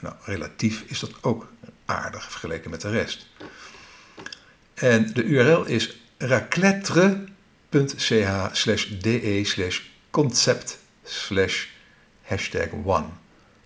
Nou, 0.00 0.14
relatief 0.24 0.82
is 0.86 1.00
dat 1.00 1.12
ook 1.20 1.52
aardig 1.84 2.30
vergeleken 2.30 2.70
met 2.70 2.80
de 2.80 2.90
rest. 2.90 3.26
En 4.74 5.12
de 5.12 5.22
URL 5.22 5.64
is 5.64 6.00
raclettre.ch 6.18 7.28
slash 8.52 8.86
de 8.86 9.44
slash 9.44 9.80
concept 10.10 10.78
slash 11.02 11.66
hashtag 12.22 12.68
one. 12.84 13.06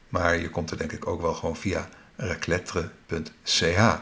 Maar 0.08 0.38
je 0.38 0.50
komt 0.50 0.70
er 0.70 0.78
denk 0.78 0.92
ik 0.92 1.06
ook 1.06 1.20
wel 1.20 1.34
gewoon 1.34 1.56
via 1.56 1.88
raclettre.ch. 2.16 3.98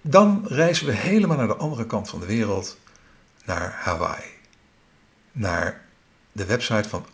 Dan 0.00 0.44
reizen 0.48 0.86
we 0.86 0.92
helemaal 0.92 1.36
naar 1.36 1.46
de 1.46 1.56
andere 1.56 1.86
kant 1.86 2.08
van 2.08 2.20
de 2.20 2.26
wereld, 2.26 2.78
naar 3.44 3.78
Hawaii. 3.82 4.35
Naar 5.38 5.80
de 6.32 6.44
website 6.44 6.88
van 6.88 7.06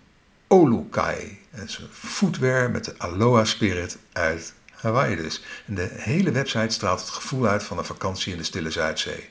Olukai. 0.47 1.39
Het 1.51 1.69
is 1.69 1.83
footwear 1.93 2.71
met 2.71 2.85
de 2.85 2.95
Aloha 2.99 3.45
Spirit 3.45 3.99
uit 4.13 4.55
Hawaii 4.73 5.17
dus. 5.17 5.43
De 5.65 5.89
hele 5.93 6.31
website 6.31 6.75
straalt 6.75 7.01
het 7.01 7.09
gevoel 7.09 7.47
uit 7.47 7.63
van 7.63 7.79
een 7.79 7.85
vakantie 7.85 8.33
in 8.33 8.39
de 8.39 8.45
stille 8.45 8.71
Zuidzee. 8.71 9.29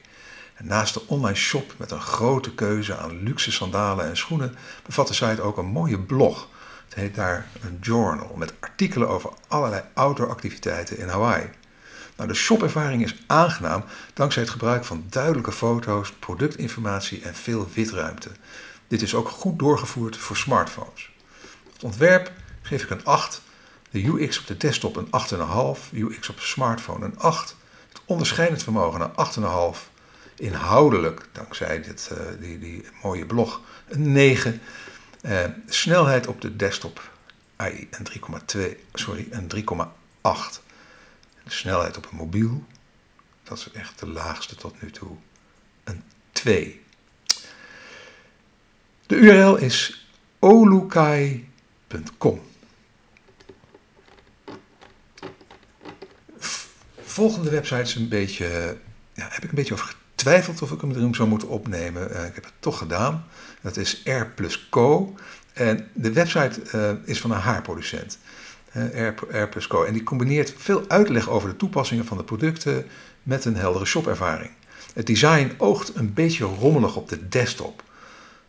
Naast 0.57 0.93
de 0.93 1.07
online 1.07 1.37
shop 1.37 1.73
met 1.77 1.91
een 1.91 2.01
grote 2.01 2.53
keuze 2.53 2.97
aan 2.97 3.23
luxe 3.23 3.51
sandalen 3.51 4.05
en 4.05 4.17
schoenen 4.17 4.55
bevat 4.85 5.07
de 5.07 5.13
site 5.13 5.41
ook 5.41 5.57
een 5.57 5.65
mooie 5.65 5.99
blog. 5.99 6.47
Het 6.85 6.93
heet 6.93 7.15
daar 7.15 7.47
een 7.61 7.77
journal 7.81 8.35
met 8.35 8.53
artikelen 8.59 9.09
over 9.09 9.29
allerlei 9.47 9.81
outdoor 9.93 10.29
activiteiten 10.29 10.97
in 10.97 11.07
Hawaii. 11.07 11.49
Nou, 12.15 12.29
de 12.29 12.35
shopervaring 12.35 13.03
is 13.03 13.23
aangenaam 13.27 13.83
dankzij 14.13 14.41
het 14.41 14.51
gebruik 14.51 14.85
van 14.85 15.05
duidelijke 15.09 15.51
foto's, 15.51 16.11
productinformatie 16.11 17.21
en 17.21 17.35
veel 17.35 17.69
witruimte. 17.73 18.29
Dit 18.91 19.01
is 19.01 19.15
ook 19.15 19.29
goed 19.29 19.59
doorgevoerd 19.59 20.17
voor 20.17 20.37
smartphones. 20.37 21.11
Het 21.73 21.83
ontwerp 21.83 22.31
geef 22.61 22.83
ik 22.83 22.89
een 22.89 23.05
8, 23.05 23.41
de 23.89 24.05
UX 24.05 24.39
op 24.39 24.47
de 24.47 24.57
desktop 24.57 24.95
een 24.95 25.05
8,5, 25.05 25.93
UX 25.93 26.29
op 26.29 26.35
de 26.35 26.41
smartphone 26.41 27.05
een 27.05 27.19
8, 27.19 27.55
het 27.89 28.01
onderscheidend 28.05 28.63
vermogen 28.63 29.01
een 29.01 29.73
8,5, 29.75 29.79
inhoudelijk, 30.35 31.27
dankzij 31.31 31.77
uh, 31.77 32.17
die, 32.39 32.59
die 32.59 32.85
mooie 33.03 33.25
blog, 33.25 33.61
een 33.87 34.11
9, 34.11 34.61
uh, 35.21 35.39
snelheid 35.67 36.27
op 36.27 36.41
de 36.41 36.55
desktop 36.55 37.11
een 37.57 37.87
3,2, 38.55 38.61
sorry, 38.93 39.27
een 39.29 39.51
3,8. 40.21 40.61
De 41.43 41.51
snelheid 41.51 41.97
op 41.97 42.07
een 42.11 42.17
mobiel, 42.17 42.63
dat 43.43 43.57
is 43.57 43.71
echt 43.71 43.99
de 43.99 44.07
laagste 44.07 44.55
tot 44.55 44.81
nu 44.81 44.91
toe, 44.91 45.15
een 45.83 46.03
2. 46.31 46.81
De 49.11 49.17
URL 49.17 49.55
is 49.55 50.07
olukai.com. 50.39 52.41
Volgende 57.01 57.49
website 57.49 57.81
is 57.81 57.95
een 57.95 58.07
beetje, 58.07 58.77
ja, 59.13 59.27
heb 59.29 59.43
ik 59.43 59.49
een 59.49 59.55
beetje 59.55 59.73
over 59.73 59.95
getwijfeld 60.09 60.61
of 60.61 60.71
ik 60.71 60.81
hem 60.81 60.91
erin 60.91 61.15
zou 61.15 61.29
moeten 61.29 61.47
opnemen. 61.47 62.11
Uh, 62.11 62.25
ik 62.25 62.35
heb 62.35 62.43
het 62.43 62.53
toch 62.59 62.77
gedaan. 62.77 63.25
Dat 63.61 63.77
is 63.77 64.01
R 64.03 64.25
plus 64.35 64.69
Co. 64.69 65.15
En 65.53 65.87
de 65.93 66.13
website 66.13 66.61
uh, 66.75 67.09
is 67.09 67.21
van 67.21 67.31
een 67.31 67.39
haarproducent. 67.39 68.17
Co. 69.67 69.83
En 69.83 69.93
die 69.93 70.03
combineert 70.03 70.53
veel 70.57 70.83
uitleg 70.87 71.29
over 71.29 71.49
de 71.49 71.55
toepassingen 71.55 72.05
van 72.05 72.17
de 72.17 72.23
producten 72.23 72.85
met 73.23 73.45
een 73.45 73.55
heldere 73.55 73.85
shopervaring. 73.85 74.51
Het 74.93 75.07
design 75.07 75.51
oogt 75.57 75.95
een 75.95 76.13
beetje 76.13 76.45
rommelig 76.45 76.95
op 76.95 77.09
de 77.09 77.27
desktop, 77.27 77.83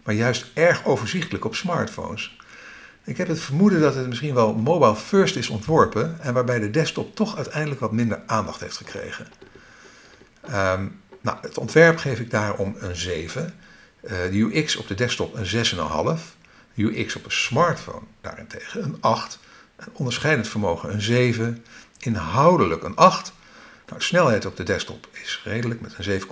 maar 0.05 0.15
juist 0.15 0.51
erg 0.55 0.85
overzichtelijk 0.85 1.45
op 1.45 1.55
smartphones. 1.55 2.37
Ik 3.05 3.17
heb 3.17 3.29
het 3.29 3.41
vermoeden 3.41 3.81
dat 3.81 3.95
het 3.95 4.09
misschien 4.09 4.35
wel 4.35 4.55
mobile 4.55 4.97
first 4.97 5.37
is 5.37 5.49
ontworpen 5.49 6.21
en 6.21 6.35
waarbij 6.35 6.59
de 6.59 6.71
desktop 6.71 7.15
toch 7.15 7.37
uiteindelijk 7.37 7.81
wat 7.81 7.93
minder 7.93 8.23
aandacht 8.27 8.61
heeft 8.61 8.77
gekregen. 8.77 9.27
Um, 10.51 11.01
nou, 11.21 11.39
het 11.41 11.59
ontwerp 11.59 11.97
geef 11.97 12.21
ik 12.21 12.31
daarom 12.31 12.75
een 12.79 12.97
7. 12.97 13.55
Uh, 14.03 14.11
de 14.11 14.39
UX 14.39 14.77
op 14.77 14.87
de 14.89 14.95
desktop 14.95 15.35
een 15.35 15.47
6,5. 15.47 16.23
De 16.75 16.83
UX 16.83 17.17
op 17.17 17.25
een 17.25 17.33
smartphone 17.33 18.07
daarentegen 18.21 18.83
een 18.83 18.97
8. 19.01 19.39
En 19.77 19.89
onderscheidend 19.93 20.49
vermogen 20.49 20.93
een 20.93 21.03
7. 21.03 21.65
Inhoudelijk 21.99 22.83
een 22.83 22.97
8. 22.97 23.33
Nou, 23.87 23.99
de 23.99 24.05
snelheid 24.05 24.45
op 24.45 24.57
de 24.57 24.63
desktop 24.63 25.09
is 25.13 25.41
redelijk 25.45 25.81
met 25.81 25.95
een 25.99 26.21
7,3. 26.21 26.27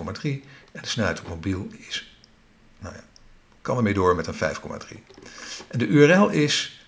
En 0.71 0.81
de 0.81 0.87
snelheid 0.87 1.19
op 1.19 1.27
mobiel 1.27 1.67
is, 1.87 2.17
nou 2.79 2.95
ja, 2.95 3.03
kan 3.61 3.77
ermee 3.77 3.93
door 3.93 4.15
met 4.15 4.27
een 4.27 4.33
5,3. 4.33 4.39
En 5.67 5.79
de 5.79 5.87
URL 5.87 6.29
is 6.29 6.85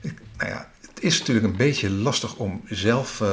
Ik, 0.00 0.18
nou 0.36 0.50
ja, 0.50 0.70
het 0.98 1.06
is 1.06 1.18
natuurlijk 1.18 1.46
een 1.46 1.56
beetje 1.56 1.90
lastig 1.90 2.36
om 2.36 2.62
zelf, 2.66 3.20
uh, 3.20 3.28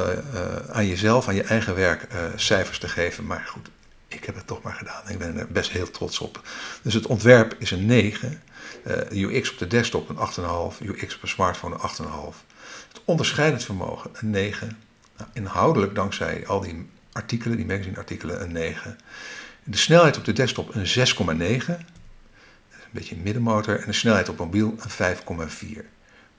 aan 0.70 0.86
jezelf, 0.86 1.28
aan 1.28 1.34
je 1.34 1.42
eigen 1.42 1.74
werk 1.74 2.06
cijfers 2.36 2.78
te 2.78 2.88
geven, 2.88 3.26
maar 3.26 3.44
goed, 3.46 3.68
ik 4.08 4.24
heb 4.24 4.34
het 4.34 4.46
toch 4.46 4.62
maar 4.62 4.74
gedaan. 4.74 5.02
Ik 5.08 5.18
ben 5.18 5.38
er 5.38 5.46
best 5.48 5.70
heel 5.70 5.90
trots 5.90 6.18
op. 6.18 6.42
Dus 6.82 6.94
het 6.94 7.06
ontwerp 7.06 7.56
is 7.58 7.70
een 7.70 7.86
9. 7.86 8.42
UX 9.10 9.52
op 9.52 9.58
de 9.58 9.66
desktop 9.66 10.08
een 10.08 10.16
8,5. 10.16 10.86
UX 10.86 11.14
op 11.14 11.22
een 11.22 11.28
smartphone 11.28 11.74
een 11.74 12.06
8,5 12.34 12.46
onderscheidend 13.06 13.64
vermogen 13.64 14.10
een 14.12 14.30
9. 14.30 14.78
Nou, 15.16 15.30
inhoudelijk 15.32 15.94
dankzij 15.94 16.46
al 16.46 16.60
die 16.60 16.88
artikelen, 17.12 17.56
die 17.56 17.66
magazine-artikelen, 17.66 18.42
een 18.42 18.52
9. 18.52 18.98
De 19.64 19.76
snelheid 19.76 20.16
op 20.16 20.24
de 20.24 20.32
desktop 20.32 20.74
een 20.74 20.86
6,9. 20.86 21.66
Een 21.68 22.90
beetje 22.90 23.16
middenmotor. 23.16 23.80
En 23.80 23.86
de 23.86 23.92
snelheid 23.92 24.28
op 24.28 24.38
mobiel 24.38 24.74
een 24.98 25.16
5,4. 25.80 25.95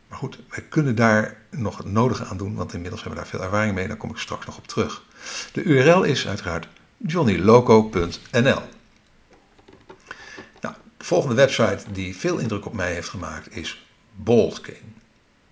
Maar 0.07 0.17
goed, 0.17 0.39
wij 0.49 0.63
kunnen 0.69 0.95
daar 0.95 1.37
nog 1.49 1.77
het 1.77 1.91
nodige 1.91 2.25
aan 2.25 2.37
doen, 2.37 2.55
want 2.55 2.73
inmiddels 2.73 3.03
hebben 3.03 3.19
we 3.19 3.25
daar 3.25 3.39
veel 3.39 3.45
ervaring 3.45 3.75
mee. 3.75 3.87
Daar 3.87 3.97
kom 3.97 4.09
ik 4.09 4.17
straks 4.17 4.45
nog 4.45 4.57
op 4.57 4.67
terug. 4.67 5.03
De 5.53 5.63
URL 5.63 6.03
is 6.03 6.27
uiteraard 6.27 6.67
johnnyloco.nl. 6.97 8.61
Nou, 10.61 10.75
de 10.97 11.05
volgende 11.05 11.35
website 11.35 11.91
die 11.91 12.17
veel 12.17 12.37
indruk 12.37 12.65
op 12.65 12.73
mij 12.73 12.93
heeft 12.93 13.09
gemaakt 13.09 13.55
is 13.55 13.87
Boldking. 14.15 14.77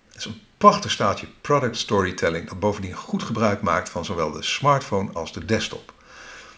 Dat 0.08 0.16
is 0.16 0.24
een 0.24 0.40
prachtig 0.58 0.90
staatje 0.90 1.26
product 1.40 1.76
storytelling 1.76 2.48
dat 2.48 2.60
bovendien 2.60 2.94
goed 2.94 3.22
gebruik 3.22 3.62
maakt 3.62 3.88
van 3.88 4.04
zowel 4.04 4.30
de 4.30 4.42
smartphone 4.42 5.12
als 5.12 5.32
de 5.32 5.44
desktop. 5.44 5.94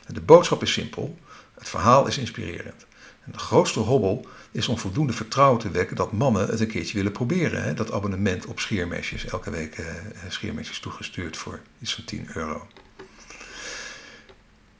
De 0.07 0.21
boodschap 0.21 0.63
is 0.63 0.73
simpel, 0.73 1.19
het 1.59 1.69
verhaal 1.69 2.07
is 2.07 2.19
inspirerend. 2.19 2.87
En 3.29 3.35
de 3.35 3.39
grootste 3.39 3.81
hobbel 3.81 4.27
is 4.51 4.69
om 4.69 4.79
voldoende 4.79 5.13
vertrouwen 5.13 5.61
te 5.61 5.71
wekken 5.71 5.97
dat 5.97 6.13
mannen 6.13 6.49
het 6.49 6.61
een 6.61 6.67
keertje 6.67 6.97
willen 6.97 7.13
proberen. 7.13 7.63
Hè? 7.63 7.75
Dat 7.75 7.93
abonnement 7.93 8.47
op 8.47 8.61
scheermesjes, 8.61 9.25
elke 9.25 9.51
week 9.51 9.79
eh, 9.79 9.87
scheermesjes 10.29 10.81
toegestuurd 10.81 11.37
voor 11.37 11.61
iets 11.81 11.95
van 11.95 12.05
10 12.05 12.29
euro. 12.35 12.67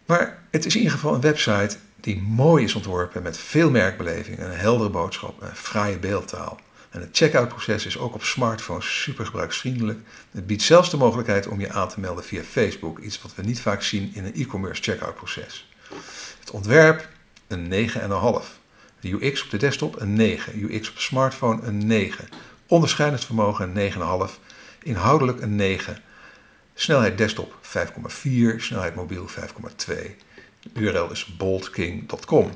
Maar 0.07 0.43
het 0.51 0.67
is 0.67 0.75
in 0.75 0.81
ieder 0.81 0.97
geval 0.97 1.15
een 1.15 1.21
website 1.21 1.77
die 2.01 2.23
mooi 2.23 2.65
is 2.65 2.75
ontworpen 2.75 3.23
met 3.23 3.39
veel 3.39 3.71
merkbeleving, 3.71 4.39
een 4.39 4.51
heldere 4.51 4.91
boodschap 4.91 5.43
en 5.43 5.57
fraaie 5.57 5.99
beeldtaal. 5.99 6.61
En 6.91 7.01
het 7.01 7.17
checkout 7.17 7.49
proces 7.49 7.87
is 7.87 7.99
ook 7.99 8.15
op 8.15 8.25
smartphones 8.25 9.03
super 9.03 9.27
gebruiksvriendelijk. 9.27 10.01
Het 10.31 10.47
biedt 10.47 10.63
zelfs 10.63 10.91
de 10.91 10.97
mogelijkheid 10.97 11.47
om 11.47 11.61
je 11.61 11.73
aan 11.73 11.89
te 11.89 12.01
melden 12.01 12.25
via 12.25 12.43
Facebook, 12.43 12.99
iets 12.99 13.23
wat 13.23 13.35
we 13.35 13.43
niet 13.43 13.61
vaak 13.61 13.83
zien 13.83 14.11
in 14.15 14.25
een 14.25 14.35
e-commerce 14.35 14.83
checkout 14.83 15.15
proces. 15.15 15.71
Het 16.41 16.51
ontwerp 16.51 17.09
een 17.49 17.91
9,5. 17.91 17.97
De 19.01 19.11
UX 19.11 19.43
op 19.45 19.51
de 19.51 19.57
desktop 19.57 20.01
een 20.01 20.13
9. 20.13 20.63
UX 20.63 20.91
op 20.91 20.99
smartphone 20.99 21.63
een 21.63 21.87
9. 21.87 22.29
Onderscheidingsvermogen 22.67 23.77
een 23.77 23.93
9,5. 23.93 24.35
Inhoudelijk 24.83 25.41
een 25.41 25.57
9. 25.57 26.03
Snelheid 26.75 27.19
desktop 27.19 27.55
5,4. 27.63 28.57
Snelheid 28.57 28.95
mobiel 28.95 29.29
5,2. 29.29 29.95
De 30.63 30.71
URL 30.75 31.11
is 31.11 31.37
boldking.com. 31.37 32.51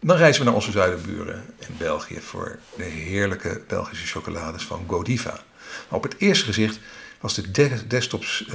Dan 0.00 0.16
reizen 0.16 0.40
we 0.40 0.46
naar 0.46 0.56
onze 0.56 0.70
zuidenburen 0.70 1.44
in 1.58 1.74
België 1.78 2.20
voor 2.20 2.58
de 2.76 2.84
heerlijke 2.84 3.62
Belgische 3.68 4.06
chocolades 4.06 4.64
van 4.64 4.84
Godiva. 4.88 5.42
op 5.88 6.02
het 6.02 6.14
eerste 6.18 6.44
gezicht 6.44 6.78
was 7.20 7.34
de 7.34 7.50
desktops, 7.86 8.46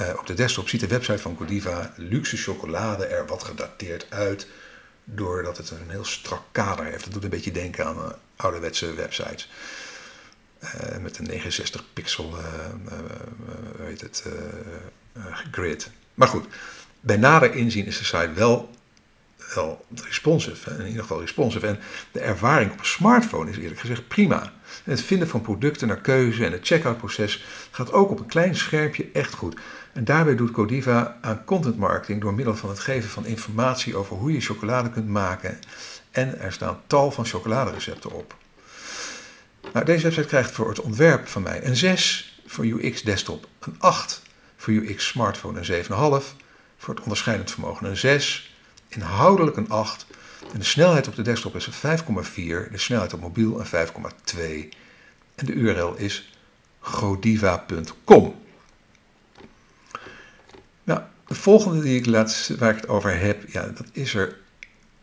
uh, 0.00 0.18
op 0.18 0.26
de 0.26 0.34
desktop 0.34 0.68
ziet 0.68 0.80
de 0.80 0.86
website 0.86 1.18
van 1.18 1.36
Godiva 1.36 1.92
luxe 1.96 2.36
chocolade 2.36 3.06
er 3.06 3.26
wat 3.26 3.44
gedateerd 3.44 4.06
uit, 4.08 4.46
doordat 5.04 5.56
het 5.56 5.70
een 5.70 5.90
heel 5.90 6.04
strak 6.04 6.42
kader 6.52 6.84
heeft. 6.84 7.04
Dat 7.04 7.12
doet 7.12 7.24
een 7.24 7.30
beetje 7.30 7.52
denken 7.52 7.86
aan 7.86 7.96
uh, 7.96 8.10
ouderwetse 8.36 8.94
websites. 8.94 9.50
met 11.00 11.18
een 11.18 11.26
69 11.26 11.84
pixel 11.92 12.36
weet 13.76 14.00
het, 14.00 14.24
grid. 15.50 15.90
Maar 16.14 16.28
goed, 16.28 16.46
bij 17.00 17.16
nader 17.16 17.54
inzien 17.54 17.86
is 17.86 17.98
de 17.98 18.04
site 18.04 18.32
wel 18.34 18.70
wel 19.54 19.84
responsive, 20.04 20.70
in 20.70 20.86
ieder 20.86 21.02
geval 21.02 21.20
responsive. 21.20 21.66
En 21.66 21.78
de 22.12 22.20
ervaring 22.20 22.72
op 22.72 22.78
een 22.78 22.84
smartphone 22.84 23.50
is 23.50 23.56
eerlijk 23.56 23.80
gezegd 23.80 24.08
prima. 24.08 24.52
Het 24.84 25.02
vinden 25.02 25.28
van 25.28 25.40
producten 25.40 25.88
naar 25.88 26.00
keuze 26.00 26.44
en 26.44 26.52
het 26.52 26.66
checkout 26.66 26.98
proces 26.98 27.44
gaat 27.70 27.92
ook 27.92 28.10
op 28.10 28.20
een 28.20 28.26
klein 28.26 28.56
schermpje 28.56 29.08
echt 29.12 29.34
goed. 29.34 29.56
En 29.98 30.04
daarbij 30.04 30.36
doet 30.36 30.54
Godiva 30.54 31.18
aan 31.20 31.44
content 31.44 31.76
marketing 31.76 32.20
door 32.20 32.34
middel 32.34 32.56
van 32.56 32.68
het 32.68 32.78
geven 32.78 33.10
van 33.10 33.26
informatie 33.26 33.96
over 33.96 34.16
hoe 34.16 34.32
je 34.32 34.40
chocolade 34.40 34.90
kunt 34.90 35.08
maken. 35.08 35.58
En 36.10 36.40
er 36.40 36.52
staan 36.52 36.80
tal 36.86 37.10
van 37.10 37.24
chocoladerecepten 37.24 38.12
op. 38.12 38.36
Nou, 39.72 39.84
deze 39.84 40.02
website 40.02 40.26
krijgt 40.26 40.50
voor 40.50 40.68
het 40.68 40.80
ontwerp 40.80 41.28
van 41.28 41.42
mij 41.42 41.64
een 41.64 41.76
6, 41.76 42.40
voor 42.46 42.66
UX 42.66 43.02
desktop 43.02 43.46
een 43.58 43.74
8, 43.78 44.22
voor 44.56 44.72
UX 44.72 45.06
smartphone 45.06 45.58
een 45.58 45.84
7,5, 45.84 45.88
voor 46.78 46.94
het 46.94 47.02
onderscheidend 47.02 47.50
vermogen 47.50 47.86
een 47.86 47.96
6, 47.96 48.56
inhoudelijk 48.88 49.56
een 49.56 49.70
8. 49.70 50.06
En 50.52 50.58
de 50.58 50.64
snelheid 50.64 51.08
op 51.08 51.14
de 51.14 51.22
desktop 51.22 51.56
is 51.56 51.66
een 51.66 51.98
5,4. 51.98 52.04
De 52.34 52.68
snelheid 52.74 53.12
op 53.12 53.20
mobiel 53.20 53.60
een 53.60 53.88
5,2. 53.88 54.40
En 55.34 55.46
de 55.46 55.52
URL 55.52 55.94
is 55.96 56.32
godiva.com. 56.80 58.37
De 61.28 61.34
volgende 61.34 61.82
die 61.82 61.98
ik 61.98 62.06
laat, 62.06 62.50
waar 62.58 62.70
ik 62.70 62.80
het 62.80 62.88
over 62.88 63.18
heb, 63.18 63.48
ja, 63.48 63.62
dat 63.62 63.86
is 63.92 64.14
er 64.14 64.36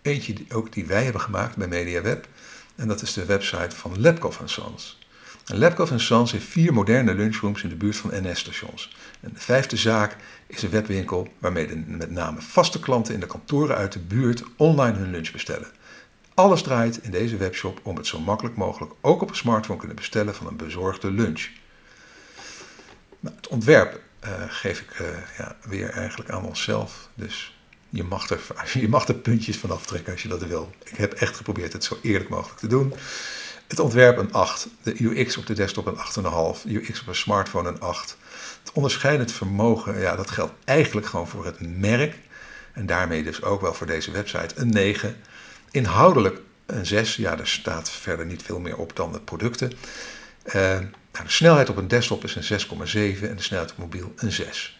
eentje 0.01 0.33
die, 0.33 0.45
ook 0.53 0.73
die 0.73 0.85
wij 0.85 1.03
hebben 1.03 1.21
gemaakt 1.21 1.55
bij 1.55 1.67
MediaWeb. 1.67 2.27
En 2.75 2.87
dat 2.87 3.01
is 3.01 3.13
de 3.13 3.25
website 3.25 3.75
van 3.75 3.99
Lepkov 3.99 4.37
Sons. 4.45 4.99
En 5.45 5.57
Lepkov 5.57 5.91
Sons 5.95 6.31
heeft 6.31 6.45
vier 6.45 6.73
moderne 6.73 7.13
lunchrooms 7.13 7.63
in 7.63 7.69
de 7.69 7.75
buurt 7.75 7.95
van 7.95 8.09
NS-stations. 8.13 8.95
En 9.19 9.33
de 9.33 9.39
vijfde 9.39 9.77
zaak 9.77 10.15
is 10.47 10.63
een 10.63 10.69
webwinkel 10.69 11.27
waarmee 11.37 11.67
de, 11.67 11.83
met 11.87 12.11
name 12.11 12.41
vaste 12.41 12.79
klanten 12.79 13.13
in 13.13 13.19
de 13.19 13.25
kantoren 13.25 13.75
uit 13.75 13.91
de 13.91 13.99
buurt 13.99 14.43
online 14.57 14.97
hun 14.97 15.11
lunch 15.11 15.31
bestellen. 15.31 15.67
Alles 16.33 16.61
draait 16.61 16.99
in 17.03 17.11
deze 17.11 17.37
webshop 17.37 17.79
om 17.83 17.95
het 17.95 18.07
zo 18.07 18.19
makkelijk 18.19 18.55
mogelijk 18.55 18.91
ook 19.01 19.21
op 19.21 19.29
een 19.29 19.35
smartphone 19.35 19.79
kunnen 19.79 19.97
bestellen 19.97 20.35
van 20.35 20.47
een 20.47 20.55
bezorgde 20.55 21.11
lunch. 21.11 21.47
Nou, 23.19 23.35
het 23.35 23.47
ontwerp 23.47 24.01
uh, 24.25 24.43
geef 24.47 24.81
ik 24.81 24.99
uh, 24.99 25.07
ja, 25.37 25.55
weer 25.61 25.89
eigenlijk 25.89 26.29
aan 26.29 26.45
onszelf. 26.45 27.09
Dus 27.15 27.57
je 27.89 28.03
mag, 28.03 28.29
er, 28.29 28.39
je 28.81 28.89
mag 28.89 29.07
er 29.07 29.15
puntjes 29.15 29.57
van 29.57 29.71
aftrekken 29.71 30.13
als 30.13 30.21
je 30.21 30.27
dat 30.27 30.47
wil. 30.47 30.71
Ik 30.83 30.97
heb 30.97 31.13
echt 31.13 31.35
geprobeerd 31.35 31.73
het 31.73 31.83
zo 31.83 31.97
eerlijk 32.01 32.29
mogelijk 32.29 32.59
te 32.59 32.67
doen. 32.67 32.93
Het 33.67 33.79
ontwerp 33.79 34.17
een 34.17 34.33
8, 34.33 34.67
de 34.81 35.03
UX 35.03 35.37
op 35.37 35.45
de 35.45 35.53
desktop 35.53 35.85
een 35.85 35.97
8,5, 36.57 36.65
UX 36.65 37.01
op 37.01 37.07
een 37.07 37.15
smartphone 37.15 37.69
een 37.69 37.79
8. 37.79 38.17
Het 38.63 38.71
onderscheidend 38.73 39.31
vermogen, 39.31 39.99
ja, 39.99 40.15
dat 40.15 40.31
geldt 40.31 40.53
eigenlijk 40.65 41.07
gewoon 41.07 41.27
voor 41.27 41.45
het 41.45 41.77
merk. 41.77 42.15
En 42.73 42.85
daarmee 42.85 43.23
dus 43.23 43.43
ook 43.43 43.61
wel 43.61 43.73
voor 43.73 43.87
deze 43.87 44.11
website 44.11 44.55
een 44.55 44.69
9. 44.69 45.17
Inhoudelijk 45.71 46.41
een 46.65 46.85
6, 46.85 47.15
ja, 47.15 47.39
er 47.39 47.47
staat 47.47 47.89
verder 47.89 48.25
niet 48.25 48.43
veel 48.43 48.59
meer 48.59 48.77
op 48.77 48.95
dan 48.95 49.11
de 49.11 49.19
producten. 49.19 49.71
Uh, 50.55 50.79
de 51.23 51.31
snelheid 51.31 51.69
op 51.69 51.77
een 51.77 51.87
desktop 51.87 52.23
is 52.23 52.35
een 52.35 52.59
6,7 52.59 53.29
en 53.29 53.35
de 53.35 53.41
snelheid 53.41 53.71
op 53.71 53.77
mobiel 53.77 54.13
een 54.15 54.31
6. 54.31 54.79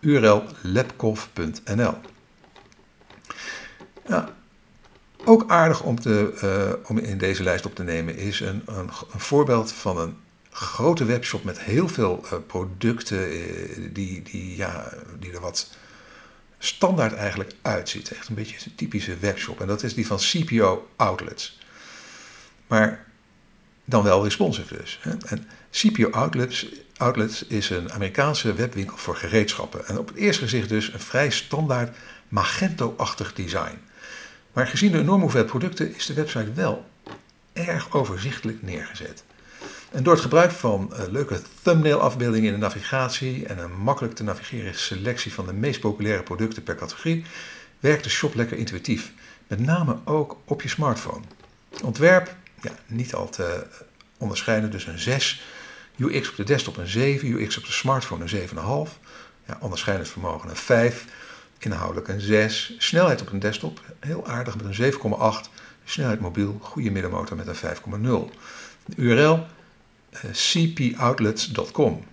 URL. 0.00 0.44
Nou, 4.06 4.28
ook 5.24 5.50
aardig 5.50 5.82
om, 5.82 6.00
te, 6.00 6.32
uh, 6.44 6.88
om 6.90 6.98
in 6.98 7.18
deze 7.18 7.42
lijst 7.42 7.66
op 7.66 7.74
te 7.74 7.82
nemen 7.82 8.16
is 8.16 8.40
een, 8.40 8.62
een, 8.66 8.90
een 9.12 9.20
voorbeeld 9.20 9.72
van 9.72 9.98
een 9.98 10.16
grote 10.50 11.04
webshop 11.04 11.44
met 11.44 11.60
heel 11.60 11.88
veel 11.88 12.24
uh, 12.24 12.38
producten 12.46 13.32
uh, 13.32 13.88
die, 13.92 14.22
die, 14.22 14.56
ja, 14.56 14.92
die 15.18 15.32
er 15.32 15.40
wat 15.40 15.70
standaard 16.58 17.12
eigenlijk 17.12 17.52
uitziet. 17.62 18.12
Echt 18.12 18.28
een 18.28 18.34
beetje 18.34 18.56
een 18.64 18.74
typische 18.74 19.16
webshop. 19.16 19.60
En 19.60 19.66
dat 19.66 19.82
is 19.82 19.94
die 19.94 20.06
van 20.06 20.18
CPO 20.18 20.88
Outlets. 20.96 21.58
Maar 22.66 23.04
dan 23.88 24.02
wel 24.02 24.24
responsive 24.24 24.76
dus. 24.76 25.00
En 25.26 25.48
CPO 25.70 26.10
Outlets, 26.10 26.66
Outlets 26.96 27.46
is 27.46 27.70
een 27.70 27.92
Amerikaanse 27.92 28.54
webwinkel 28.54 28.96
voor 28.96 29.16
gereedschappen. 29.16 29.86
En 29.86 29.98
op 29.98 30.08
het 30.08 30.16
eerste 30.16 30.42
gezicht 30.42 30.68
dus 30.68 30.92
een 30.92 31.00
vrij 31.00 31.30
standaard 31.30 31.96
Magento-achtig 32.28 33.34
design. 33.34 33.78
Maar 34.52 34.66
gezien 34.66 34.92
de 34.92 34.98
enorme 34.98 35.20
hoeveelheid 35.20 35.50
producten 35.50 35.94
is 35.94 36.06
de 36.06 36.14
website 36.14 36.52
wel 36.52 36.86
erg 37.52 37.92
overzichtelijk 37.92 38.62
neergezet. 38.62 39.24
En 39.90 40.02
door 40.02 40.12
het 40.12 40.22
gebruik 40.22 40.50
van 40.50 40.92
uh, 40.92 40.98
leuke 41.10 41.40
thumbnail-afbeeldingen 41.62 42.46
in 42.46 42.52
de 42.52 42.66
navigatie 42.66 43.46
en 43.46 43.58
een 43.58 43.72
makkelijk 43.72 44.14
te 44.14 44.22
navigeren 44.22 44.74
selectie 44.74 45.32
van 45.32 45.46
de 45.46 45.52
meest 45.52 45.80
populaire 45.80 46.22
producten 46.22 46.62
per 46.62 46.74
categorie, 46.74 47.24
werkt 47.80 48.04
de 48.04 48.10
shop 48.10 48.34
lekker 48.34 48.56
intuïtief. 48.56 49.12
Met 49.46 49.60
name 49.60 49.96
ook 50.04 50.36
op 50.44 50.62
je 50.62 50.68
smartphone. 50.68 51.24
Ontwerp, 51.82 52.34
ja, 52.66 52.72
niet 52.86 53.14
al 53.14 53.28
te 53.28 53.66
onderscheiden, 54.18 54.70
dus 54.70 54.86
een 54.86 54.98
6. 54.98 55.42
UX 55.96 56.30
op 56.30 56.36
de 56.36 56.44
desktop 56.44 56.76
een 56.76 56.86
7, 56.86 57.28
UX 57.28 57.56
op 57.56 57.64
de 57.64 57.72
smartphone 57.72 58.24
een 58.24 58.48
7,5. 58.48 58.92
Ja, 59.46 59.58
onderscheidend 59.60 60.08
vermogen 60.08 60.50
een 60.50 60.56
5 60.56 61.04
inhoudelijk 61.58 62.08
een 62.08 62.20
6. 62.20 62.74
Snelheid 62.78 63.20
op 63.20 63.32
een 63.32 63.38
desktop, 63.38 63.80
heel 64.00 64.26
aardig 64.26 64.56
met 64.56 64.78
een 64.78 64.92
7,8. 64.92 65.50
Snelheid 65.84 66.20
mobiel, 66.20 66.58
goede 66.62 66.90
middenmotor 66.90 67.36
met 67.36 67.46
een 67.46 67.76
5,0. 68.30 68.34
De 68.84 68.96
URL 68.96 69.46
uh, 70.24 70.30
cpoutlets.com. 70.32 72.04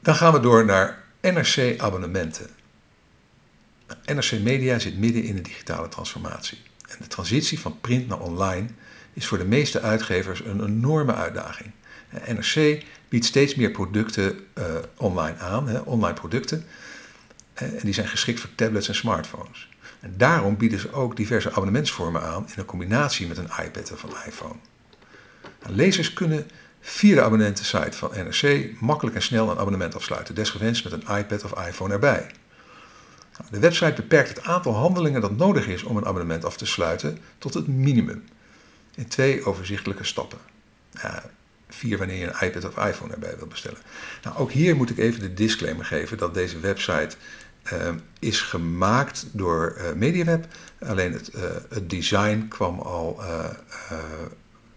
Dan 0.00 0.14
gaan 0.14 0.32
we 0.32 0.40
door 0.40 0.64
naar 0.64 1.04
NRC 1.20 1.74
abonnementen. 1.80 2.46
NRC 4.04 4.32
Media 4.32 4.78
zit 4.78 4.98
midden 4.98 5.22
in 5.22 5.36
de 5.36 5.42
digitale 5.42 5.88
transformatie. 5.88 6.58
De 6.98 7.06
transitie 7.06 7.60
van 7.60 7.80
print 7.80 8.08
naar 8.08 8.20
online 8.20 8.66
is 9.12 9.26
voor 9.26 9.38
de 9.38 9.44
meeste 9.44 9.80
uitgevers 9.80 10.44
een 10.44 10.64
enorme 10.64 11.14
uitdaging. 11.14 11.70
NRC 12.26 12.82
biedt 13.08 13.24
steeds 13.24 13.54
meer 13.54 13.70
producten 13.70 14.38
uh, 14.58 14.64
online 14.96 15.38
aan, 15.38 15.68
hè, 15.68 15.78
online 15.78 16.14
producten. 16.14 16.64
Uh, 17.62 17.72
en 17.72 17.80
die 17.82 17.94
zijn 17.94 18.08
geschikt 18.08 18.40
voor 18.40 18.50
tablets 18.54 18.88
en 18.88 18.94
smartphones. 18.94 19.68
En 20.00 20.14
daarom 20.16 20.56
bieden 20.56 20.78
ze 20.78 20.92
ook 20.92 21.16
diverse 21.16 21.50
abonnementsvormen 21.50 22.22
aan 22.22 22.42
in 22.42 22.54
een 22.56 22.64
combinatie 22.64 23.26
met 23.26 23.38
een 23.38 23.50
iPad 23.64 23.92
of 23.92 24.02
een 24.02 24.26
iPhone. 24.26 24.56
Lezers 25.66 26.12
kunnen 26.12 26.46
via 26.80 27.14
de 27.14 27.22
abonnentensite 27.22 27.96
van 27.96 28.10
NRC 28.14 28.70
makkelijk 28.80 29.16
en 29.16 29.22
snel 29.22 29.50
een 29.50 29.58
abonnement 29.58 29.94
afsluiten, 29.94 30.34
desgewenst 30.34 30.84
met 30.84 30.92
een 30.92 31.16
iPad 31.16 31.44
of 31.44 31.66
iPhone 31.66 31.92
erbij. 31.92 32.30
De 33.50 33.58
website 33.58 33.94
beperkt 33.94 34.28
het 34.28 34.42
aantal 34.42 34.74
handelingen 34.74 35.20
dat 35.20 35.36
nodig 35.36 35.66
is 35.66 35.82
om 35.82 35.96
een 35.96 36.06
abonnement 36.06 36.44
af 36.44 36.56
te 36.56 36.66
sluiten 36.66 37.18
tot 37.38 37.54
het 37.54 37.66
minimum. 37.66 38.24
In 38.94 39.08
twee 39.08 39.44
overzichtelijke 39.44 40.04
stappen. 40.04 40.38
Uh, 40.96 41.16
vier 41.68 41.98
wanneer 41.98 42.16
je 42.16 42.26
een 42.26 42.48
iPad 42.48 42.64
of 42.64 42.86
iPhone 42.86 43.12
erbij 43.12 43.36
wilt 43.36 43.48
bestellen. 43.48 43.80
Nou, 44.22 44.36
ook 44.36 44.50
hier 44.50 44.76
moet 44.76 44.90
ik 44.90 44.98
even 44.98 45.20
de 45.20 45.34
disclaimer 45.34 45.84
geven 45.84 46.18
dat 46.18 46.34
deze 46.34 46.60
website 46.60 47.16
uh, 47.72 47.88
is 48.18 48.40
gemaakt 48.40 49.26
door 49.32 49.76
uh, 49.78 49.92
MediaWeb. 49.92 50.46
Alleen 50.80 51.12
het, 51.12 51.30
uh, 51.34 51.42
het, 51.68 51.90
design 51.90 52.46
kwam 52.48 52.78
al 52.78 53.20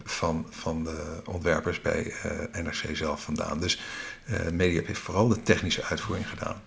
van, 0.04 0.48
van 0.50 0.84
de 0.84 1.22
ontwerpers 1.26 1.82
bij 1.82 2.14
NRC 2.52 2.96
zelf 2.96 3.24
vandaan. 3.24 3.60
Dus 3.60 3.82
MediaWeb 4.52 4.88
heeft 4.88 5.00
vooral 5.00 5.28
de 5.28 5.44
technische 5.44 5.84
uitvoering 5.84 6.30
gedaan. 6.30 6.62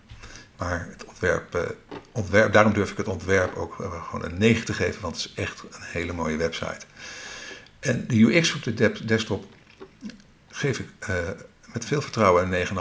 Maar 0.60 0.86
het 0.90 1.04
ontwerp, 1.04 1.76
ontwerp, 2.12 2.52
daarom 2.52 2.72
durf 2.72 2.90
ik 2.90 2.96
het 2.96 3.08
ontwerp 3.08 3.56
ook 3.56 3.74
gewoon 3.74 4.24
een 4.24 4.38
9 4.38 4.64
te 4.64 4.74
geven, 4.74 5.00
want 5.02 5.16
het 5.16 5.24
is 5.24 5.34
echt 5.34 5.62
een 5.62 5.82
hele 5.82 6.12
mooie 6.12 6.36
website. 6.36 6.80
En 7.78 8.06
de 8.06 8.20
UX 8.20 8.54
op 8.54 8.62
de 8.62 9.04
desktop 9.04 9.44
geef 10.48 10.78
ik 10.78 10.88
uh, 11.08 11.16
met 11.72 11.84
veel 11.84 12.00
vertrouwen 12.00 12.52
een 12.52 12.66
9,5. 12.66 12.72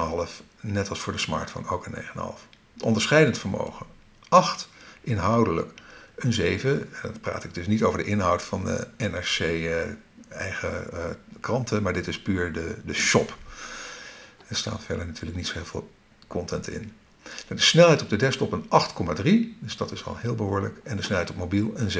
Net 0.61 0.89
als 0.89 0.99
voor 0.99 1.13
de 1.13 1.19
smartphone 1.19 1.69
ook 1.69 1.85
een 1.85 1.95
9,5. 1.95 2.21
Onderscheidend 2.79 3.37
vermogen 3.37 3.85
8. 4.29 4.69
Inhoudelijk 5.01 5.71
een 6.15 6.33
7. 6.33 6.79
En 6.79 6.99
dan 7.01 7.19
praat 7.19 7.43
ik 7.43 7.53
dus 7.53 7.67
niet 7.67 7.83
over 7.83 7.99
de 7.99 8.05
inhoud 8.05 8.41
van 8.41 8.65
de 8.65 8.87
NRC 8.97 9.39
eigen 10.29 10.87
kranten, 11.39 11.83
maar 11.83 11.93
dit 11.93 12.07
is 12.07 12.21
puur 12.21 12.53
de, 12.53 12.75
de 12.85 12.93
shop. 12.93 13.37
Er 14.47 14.55
staat 14.55 14.83
verder 14.83 15.05
natuurlijk 15.05 15.37
niet 15.37 15.47
zo 15.47 15.53
heel 15.53 15.65
veel 15.65 15.91
content 16.27 16.69
in. 16.69 16.93
De 17.47 17.61
snelheid 17.61 18.01
op 18.01 18.09
de 18.09 18.15
desktop 18.15 18.51
een 18.51 18.63
8,3, 18.63 18.69
dus 19.59 19.77
dat 19.77 19.91
is 19.91 20.05
al 20.05 20.17
heel 20.17 20.35
behoorlijk. 20.35 20.79
En 20.83 20.95
de 20.95 21.03
snelheid 21.03 21.29
op 21.29 21.35
mobiel 21.35 21.73
een 21.75 21.89
6,7. 21.89 21.93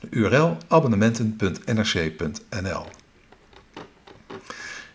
De 0.00 0.06
URL 0.10 0.56
abonnementen.nrc.nl. 0.68 2.86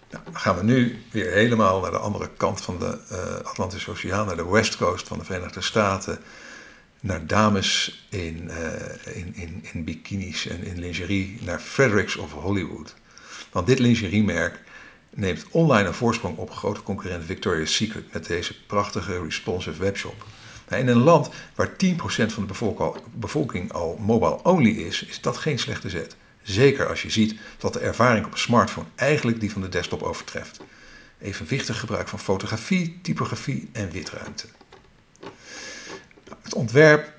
Nou, 0.10 0.24
dan 0.24 0.38
gaan 0.38 0.58
we 0.58 0.64
nu 0.64 0.98
weer 1.12 1.32
helemaal 1.32 1.82
naar 1.82 1.92
de 1.92 1.98
andere 1.98 2.30
kant 2.38 2.62
van 2.62 2.80
de 2.80 2.98
uh, 3.12 3.18
Atlantische 3.44 3.92
Oceaan, 3.92 4.26
naar 4.26 4.36
de 4.36 4.46
West 4.46 4.78
Coast 4.78 5.08
van 5.08 5.18
de 5.18 5.26
Verenigde 5.26 5.62
Staten. 5.62 6.20
Naar 7.00 7.28
dames 7.28 8.06
in, 8.10 8.50
uh, 8.50 9.16
in, 9.16 9.36
in, 9.36 9.66
in 9.74 9.84
bikinis 9.84 10.48
en 10.48 10.64
in 10.64 10.80
lingerie, 10.80 11.40
naar 11.42 11.60
Fredericks 11.60 12.16
of 12.16 12.32
Hollywood. 12.32 12.96
Want 13.52 13.68
dit 13.68 13.80
lingeriemerk 13.80 14.60
neemt 15.18 15.46
online 15.52 15.88
een 15.88 15.94
voorsprong 15.94 16.38
op 16.38 16.52
grote 16.52 16.84
concurrent 16.84 17.26
Victoria's 17.26 17.76
Secret 17.76 18.14
met 18.14 18.26
deze 18.26 18.66
prachtige 18.66 19.24
responsive 19.24 19.82
webshop. 19.82 20.26
Nou, 20.68 20.82
in 20.82 20.88
een 20.88 21.04
land 21.04 21.30
waar 21.56 21.70
10% 21.70 21.74
van 22.26 22.48
de 22.48 22.92
bevolking 23.14 23.74
al 23.74 23.98
mobile 24.00 24.44
only 24.44 24.70
is, 24.70 25.04
is 25.04 25.22
dat 25.22 25.38
geen 25.38 25.60
slechte 25.60 25.90
zet. 25.90 26.16
Zeker 26.44 26.88
als 26.90 27.02
je 27.02 27.10
ziet 27.10 27.36
dat 27.58 27.74
de 27.74 27.80
ervaring 27.80 28.26
op 28.26 28.32
een 28.32 28.38
smartphone 28.38 28.88
eigenlijk 28.96 29.40
die 29.40 29.52
van 29.52 29.62
de 29.62 29.70
desktop 29.70 30.04
overtreft. 30.04 30.60
Evenwichtig 31.22 31.80
gebruik 31.80 32.08
van 32.08 32.20
fotografie, 32.20 33.00
typografie 33.02 33.70
en 33.72 33.92
witruimte. 33.92 34.48
Het 36.42 36.54
ontwerp 36.54 37.14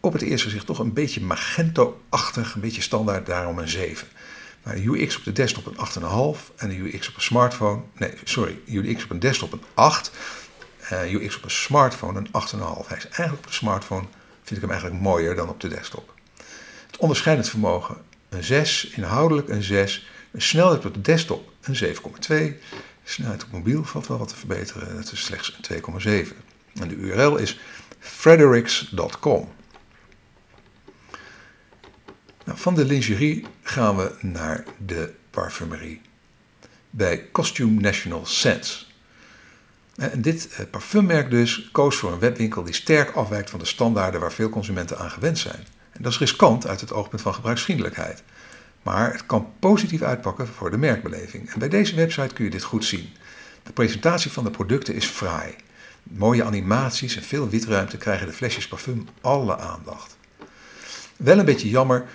op 0.00 0.12
het 0.12 0.22
eerste 0.22 0.46
gezicht 0.46 0.66
toch 0.66 0.78
een 0.78 0.92
beetje 0.92 1.20
magento-achtig, 1.20 2.54
een 2.54 2.60
beetje 2.60 2.82
standaard, 2.82 3.26
daarom 3.26 3.58
een 3.58 3.68
7. 3.68 4.08
UX 4.76 5.16
op 5.16 5.24
de 5.24 5.32
desktop 5.32 5.66
een 5.66 5.76
8,5 6.36 6.54
en 6.56 6.68
de 6.68 6.76
UX 6.76 7.08
op 7.08 7.14
een 7.14 7.22
smartphone, 7.22 7.82
nee, 7.96 8.12
sorry, 8.24 8.58
UX 8.66 9.04
op 9.04 9.10
een 9.10 9.18
desktop 9.18 9.52
een 9.52 9.62
8, 9.74 10.10
uh, 10.92 11.12
UX 11.12 11.36
op 11.36 11.44
een 11.44 11.50
smartphone 11.50 12.18
een 12.18 12.26
8,5. 12.26 12.86
Hij 12.86 12.96
is 12.96 13.04
eigenlijk 13.04 13.38
op 13.38 13.46
de 13.46 13.52
smartphone, 13.52 14.04
vind 14.42 14.50
ik 14.50 14.60
hem 14.60 14.70
eigenlijk 14.70 15.00
mooier 15.00 15.34
dan 15.34 15.48
op 15.48 15.60
de 15.60 15.68
desktop. 15.68 16.14
Het 16.86 16.96
onderscheidend 16.96 17.48
vermogen 17.48 17.96
een 18.28 18.44
6, 18.44 18.86
inhoudelijk 18.86 19.48
een 19.48 19.62
6, 19.62 20.08
een 20.30 20.42
snelheid 20.42 20.86
op 20.86 20.94
de 20.94 21.00
desktop 21.00 21.52
een 21.60 21.76
7,2, 21.76 22.66
snelheid 23.04 23.44
op 23.44 23.52
mobiel 23.52 23.84
valt 23.84 24.06
wel 24.06 24.18
wat 24.18 24.28
te 24.28 24.36
verbeteren, 24.36 24.96
dat 24.96 25.12
is 25.12 25.24
slechts 25.24 25.58
een 25.68 25.82
2,7. 26.02 26.32
En 26.80 26.88
de 26.88 26.94
URL 26.94 27.36
is 27.36 27.58
fredericks.com. 27.98 29.52
Nou, 32.48 32.60
van 32.60 32.74
de 32.74 32.84
lingerie 32.84 33.46
gaan 33.62 33.96
we 33.96 34.12
naar 34.20 34.64
de 34.86 35.12
parfumerie 35.30 36.00
bij 36.90 37.28
Costume 37.32 37.80
National 37.80 38.26
Scents. 38.26 38.94
En 39.96 40.22
dit 40.22 40.48
eh, 40.48 40.66
parfummerk 40.70 41.30
dus 41.30 41.68
koos 41.72 41.96
voor 41.96 42.12
een 42.12 42.18
webwinkel 42.18 42.62
die 42.62 42.74
sterk 42.74 43.10
afwijkt 43.10 43.50
van 43.50 43.58
de 43.58 43.64
standaarden 43.64 44.20
waar 44.20 44.32
veel 44.32 44.48
consumenten 44.48 44.98
aan 44.98 45.10
gewend 45.10 45.38
zijn. 45.38 45.66
En 45.92 46.02
dat 46.02 46.12
is 46.12 46.18
riskant 46.18 46.66
uit 46.66 46.80
het 46.80 46.92
oogpunt 46.92 47.22
van 47.22 47.34
gebruiksvriendelijkheid. 47.34 48.22
Maar 48.82 49.12
het 49.12 49.26
kan 49.26 49.52
positief 49.58 50.02
uitpakken 50.02 50.48
voor 50.48 50.70
de 50.70 50.78
merkbeleving. 50.78 51.52
En 51.52 51.58
bij 51.58 51.68
deze 51.68 51.94
website 51.94 52.34
kun 52.34 52.44
je 52.44 52.50
dit 52.50 52.62
goed 52.62 52.84
zien. 52.84 53.08
De 53.62 53.72
presentatie 53.72 54.30
van 54.30 54.44
de 54.44 54.50
producten 54.50 54.94
is 54.94 55.06
fraai. 55.06 55.54
Mooie 56.02 56.44
animaties 56.44 57.16
en 57.16 57.22
veel 57.22 57.48
witruimte 57.48 57.96
krijgen 57.96 58.26
de 58.26 58.32
flesjes 58.32 58.68
parfum 58.68 59.08
alle 59.20 59.58
aandacht. 59.58 60.16
Wel 61.16 61.38
een 61.38 61.44
beetje 61.44 61.68
jammer 61.68 62.06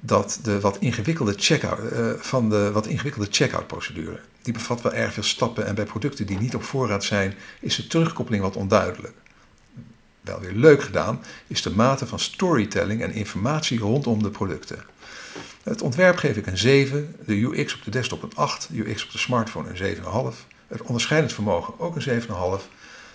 dat 0.00 0.38
de 0.42 0.60
wat 0.60 0.78
ingewikkelde 0.78 1.34
checkout, 1.36 1.92
uh, 1.92 2.10
van 2.18 2.50
de 2.50 2.72
wat 2.72 2.86
ingewikkelde 2.86 3.28
checkout 3.30 3.66
procedure. 3.66 4.20
Die 4.42 4.52
bevat 4.52 4.82
wel 4.82 4.92
erg 4.92 5.12
veel 5.12 5.22
stappen 5.22 5.66
en 5.66 5.74
bij 5.74 5.84
producten 5.84 6.26
die 6.26 6.38
niet 6.38 6.54
op 6.54 6.62
voorraad 6.62 7.04
zijn 7.04 7.34
is 7.60 7.76
de 7.76 7.86
terugkoppeling 7.86 8.42
wat 8.42 8.56
onduidelijk. 8.56 9.12
Wel 10.20 10.40
weer 10.40 10.52
leuk 10.52 10.82
gedaan 10.82 11.22
is 11.46 11.62
de 11.62 11.70
mate 11.70 12.06
van 12.06 12.18
storytelling 12.18 13.02
en 13.02 13.12
informatie 13.12 13.78
rondom 13.78 14.22
de 14.22 14.30
producten. 14.30 14.84
Het 15.62 15.82
ontwerp 15.82 16.16
geef 16.16 16.36
ik 16.36 16.46
een 16.46 16.58
7, 16.58 17.16
de 17.26 17.40
UX 17.40 17.74
op 17.74 17.84
de 17.84 17.90
desktop 17.90 18.22
een 18.22 18.34
8, 18.34 18.68
UX 18.72 19.04
op 19.04 19.10
de 19.10 19.18
smartphone 19.18 19.68
een 19.68 19.96
7,5, 20.32 20.46
het 20.68 20.82
onderscheidend 20.82 21.32
vermogen 21.32 21.74
ook 21.78 21.96
een 21.96 22.22
7,5, 22.22 22.26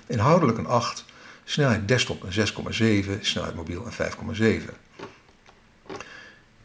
inhoudelijk 0.08 0.58
een 0.58 0.68
8, 0.68 1.06
snelheid 1.44 1.88
desktop 1.88 2.24
een 2.24 2.48
6,7, 3.16 3.22
snelheid 3.22 3.56
mobiel 3.56 3.86
een 3.86 4.62
5,7. 4.70 4.85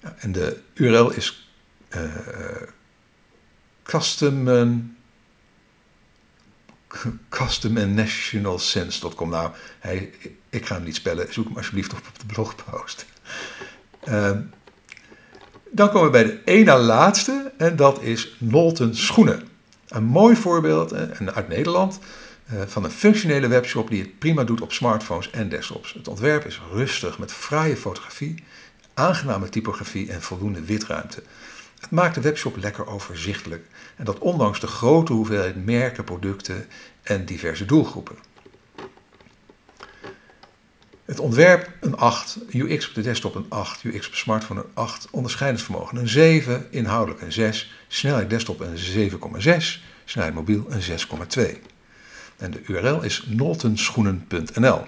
En 0.00 0.32
de 0.32 0.60
URL 0.74 1.10
is 1.10 1.50
uh, 1.96 2.02
custom, 3.82 4.96
custom 7.28 7.76
and 7.76 7.94
nationalsense.com. 7.94 9.28
Nou, 9.28 9.50
ik 10.50 10.66
ga 10.66 10.74
hem 10.74 10.84
niet 10.84 10.94
spellen. 10.94 11.32
Zoek 11.32 11.46
hem 11.46 11.56
alsjeblieft 11.56 11.92
op 11.92 11.98
op 11.98 12.18
de 12.18 12.26
blogpost. 12.26 13.06
Uh, 14.08 14.30
dan 15.70 15.90
komen 15.90 16.04
we 16.04 16.10
bij 16.10 16.24
de 16.24 16.40
ene 16.44 16.76
laatste 16.76 17.52
en 17.56 17.76
dat 17.76 18.02
is 18.02 18.36
Nolten 18.38 18.96
Schoenen. 18.96 19.48
Een 19.88 20.04
mooi 20.04 20.36
voorbeeld 20.36 20.92
en 20.92 21.34
uit 21.34 21.48
Nederland 21.48 21.98
van 22.66 22.84
een 22.84 22.90
functionele 22.90 23.48
webshop 23.48 23.90
die 23.90 24.00
het 24.00 24.18
prima 24.18 24.44
doet 24.44 24.60
op 24.60 24.72
smartphones 24.72 25.30
en 25.30 25.48
desktops. 25.48 25.92
Het 25.92 26.08
ontwerp 26.08 26.46
is 26.46 26.60
rustig 26.72 27.18
met 27.18 27.32
fraaie 27.32 27.76
fotografie 27.76 28.44
aangename 29.00 29.48
typografie 29.48 30.10
en 30.10 30.22
voldoende 30.22 30.64
witruimte. 30.64 31.22
Het 31.80 31.90
maakt 31.90 32.14
de 32.14 32.20
webshop 32.20 32.56
lekker 32.56 32.86
overzichtelijk 32.86 33.66
en 33.96 34.04
dat 34.04 34.18
ondanks 34.18 34.60
de 34.60 34.66
grote 34.66 35.12
hoeveelheid 35.12 35.64
merken, 35.64 36.04
producten 36.04 36.66
en 37.02 37.24
diverse 37.24 37.64
doelgroepen. 37.64 38.16
Het 41.04 41.18
ontwerp 41.18 41.70
een 41.80 41.96
8, 41.96 42.38
UX 42.50 42.88
op 42.88 42.94
de 42.94 43.00
desktop 43.00 43.34
een 43.34 43.46
8, 43.48 43.84
UX 43.84 44.06
op 44.06 44.14
smartphone 44.14 44.60
een 44.60 44.70
8, 44.74 45.08
onderscheidingsvermogen 45.10 45.98
een 45.98 46.08
7, 46.08 46.66
inhoudelijk 46.70 47.22
een 47.22 47.32
6, 47.32 47.72
snelheid 47.88 48.30
desktop 48.30 48.60
een 48.60 49.10
7,6, 49.10 49.80
snelheid 50.04 50.34
mobiel 50.34 50.66
een 50.68 50.82
6,2. 50.82 51.42
En 52.36 52.50
de 52.50 52.62
URL 52.66 53.02
is 53.02 53.24
noltenschoenen.nl. 53.26 54.84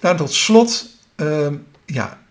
Nou, 0.00 0.16
tot 0.16 0.32
slot, 0.32 0.86
uh, 1.16 1.48
ja, 1.86 2.25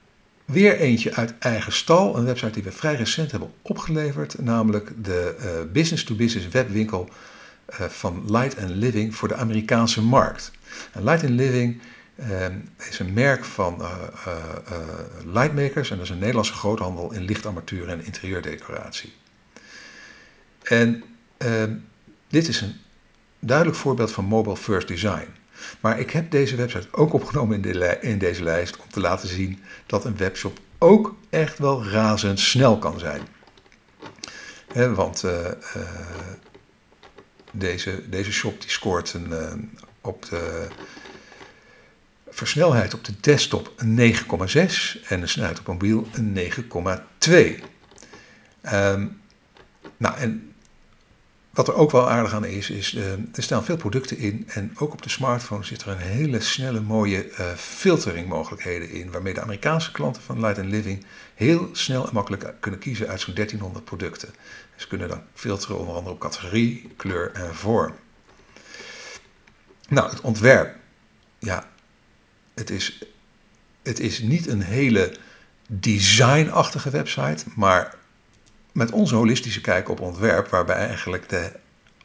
Weer 0.46 0.80
eentje 0.80 1.14
uit 1.14 1.34
eigen 1.40 1.72
stal, 1.72 2.18
een 2.18 2.26
website 2.26 2.52
die 2.52 2.64
we 2.64 2.72
vrij 2.72 2.96
recent 2.96 3.32
hebben 3.32 3.52
opgeleverd, 3.62 4.42
namelijk 4.42 4.92
de 5.04 5.68
business-to-business 5.74 6.48
webwinkel 6.48 7.10
uh, 7.70 7.86
van 7.86 8.24
Light 8.32 8.58
and 8.58 8.70
Living 8.70 9.16
voor 9.16 9.28
de 9.28 9.36
Amerikaanse 9.36 10.02
markt. 10.02 10.52
En 10.92 11.04
Light 11.04 11.24
and 11.24 11.34
Living 11.34 11.82
uh, 12.16 12.46
is 12.90 13.00
een 13.00 13.14
merk 13.14 13.46
van 13.46 13.82
lightmakers 15.26 15.90
en 15.90 15.96
dat 15.96 16.06
is 16.06 16.12
een 16.12 16.18
Nederlandse 16.18 16.54
groothandel 16.54 17.14
in 17.14 17.22
lichtarmatuur 17.22 17.90
en 17.90 18.06
interieurdecoratie. 18.06 19.14
En 20.64 21.04
dit 22.28 22.48
is 22.48 22.62
een 22.62 22.76
duidelijk 23.40 23.78
voorbeeld 23.78 24.12
van 24.12 24.26
mobile 24.26 24.58
first 24.58 24.88
design. 24.88 25.28
Maar 25.80 26.00
ik 26.00 26.12
heb 26.12 26.32
deze 26.32 26.56
website 26.56 26.88
ook 26.92 27.14
opgenomen 27.14 27.64
in, 27.64 28.02
in 28.02 28.18
deze 28.18 28.44
lijst 28.44 28.78
om 28.78 28.90
te 28.90 29.00
laten 29.00 29.28
zien 29.28 29.64
dat 29.86 30.06
een 30.06 30.18
webshop 30.18 30.60
ook 30.78 31.16
echt 31.30 31.58
wel 31.58 31.86
razendsnel 31.86 32.78
kan 32.78 33.00
zijn. 33.00 33.22
want 34.96 35.24
uh, 35.24 35.32
uh, 35.32 35.84
deze, 37.52 38.10
deze 38.10 38.32
shop 38.32 38.62
die 38.62 38.70
scoort 38.70 39.14
een, 39.14 39.30
uh, 39.30 39.54
op 40.02 40.26
de 40.26 40.68
versnelheid 42.30 42.94
op 42.94 43.04
de 43.04 43.14
desktop 43.20 43.74
een 43.76 44.16
9,6 44.16 45.08
en 45.08 45.20
de 45.20 45.28
snelheid 45.28 45.60
op 45.60 45.68
mobiel 45.68 46.08
een 46.14 46.38
9,2. 46.38 47.32
Um, 47.32 47.62
ehm, 48.62 49.08
nou, 49.98 50.18
en 50.18 50.55
wat 51.56 51.68
er 51.68 51.74
ook 51.74 51.92
wel 51.92 52.10
aardig 52.10 52.34
aan 52.34 52.46
is, 52.46 52.70
is 52.70 52.94
uh, 52.94 53.12
er 53.12 53.44
staan 53.44 53.64
veel 53.64 53.78
producten 53.78 54.18
in 54.18 54.44
en 54.48 54.74
ook 54.78 54.94
op 54.94 55.02
de 55.02 55.10
smartphone 55.10 55.64
zit 55.64 55.82
er 55.82 55.88
een 55.88 55.98
hele 55.98 56.40
snelle 56.40 56.80
mooie 56.80 57.30
uh, 57.30 57.54
filteringmogelijkheden 57.56 58.90
in, 58.90 59.12
waarmee 59.12 59.34
de 59.34 59.42
Amerikaanse 59.42 59.92
klanten 59.92 60.22
van 60.22 60.40
Light 60.40 60.66
Living 60.66 61.06
heel 61.36 61.70
snel 61.72 62.08
en 62.08 62.14
makkelijk 62.14 62.54
kunnen 62.60 62.80
kiezen 62.80 63.08
uit 63.08 63.22
zo'n 63.22 63.34
1300 63.34 63.86
producten. 63.86 64.34
Ze 64.76 64.88
kunnen 64.88 65.08
dan 65.08 65.22
filteren 65.34 65.78
onder 65.78 65.96
andere 65.96 66.14
op 66.14 66.20
categorie, 66.20 66.94
kleur 66.96 67.32
en 67.32 67.56
vorm. 67.56 67.94
Nou, 69.90 70.10
het 70.10 70.22
ontwerp, 70.22 70.76
ja, 71.40 71.68
het 72.54 72.70
is, 72.70 73.04
het 73.84 74.00
is 74.00 74.20
niet 74.20 74.48
een 74.48 74.62
hele 74.62 75.16
designachtige 75.68 76.90
website, 76.90 77.46
maar 77.56 77.96
met 78.76 78.92
onze 78.92 79.16
holistische 79.16 79.62
kijk 79.62 79.90
op 79.90 80.00
ontwerp, 80.00 80.48
waarbij 80.48 80.76
eigenlijk 80.76 81.30
de, 81.30 81.52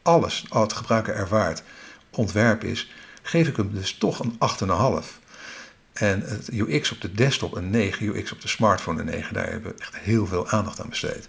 alles, 0.01 0.45
al 0.49 0.61
het 0.61 0.73
gebruiker 0.73 1.15
ervaart, 1.15 1.63
ontwerp 2.09 2.63
is, 2.63 2.91
geef 3.21 3.47
ik 3.47 3.55
hem 3.55 3.73
dus 3.73 3.93
toch 3.93 4.19
een 4.19 4.37
8,5. 5.03 5.07
En 5.93 6.21
het 6.21 6.49
UX 6.51 6.91
op 6.91 7.01
de 7.01 7.11
desktop 7.11 7.55
een 7.55 7.69
9, 7.69 8.05
UX 8.05 8.31
op 8.31 8.41
de 8.41 8.47
smartphone 8.47 8.99
een 8.99 9.05
9, 9.05 9.33
daar 9.33 9.49
hebben 9.49 9.71
we 9.71 9.81
echt 9.81 9.95
heel 9.97 10.27
veel 10.27 10.49
aandacht 10.49 10.81
aan 10.81 10.89
besteed. 10.89 11.27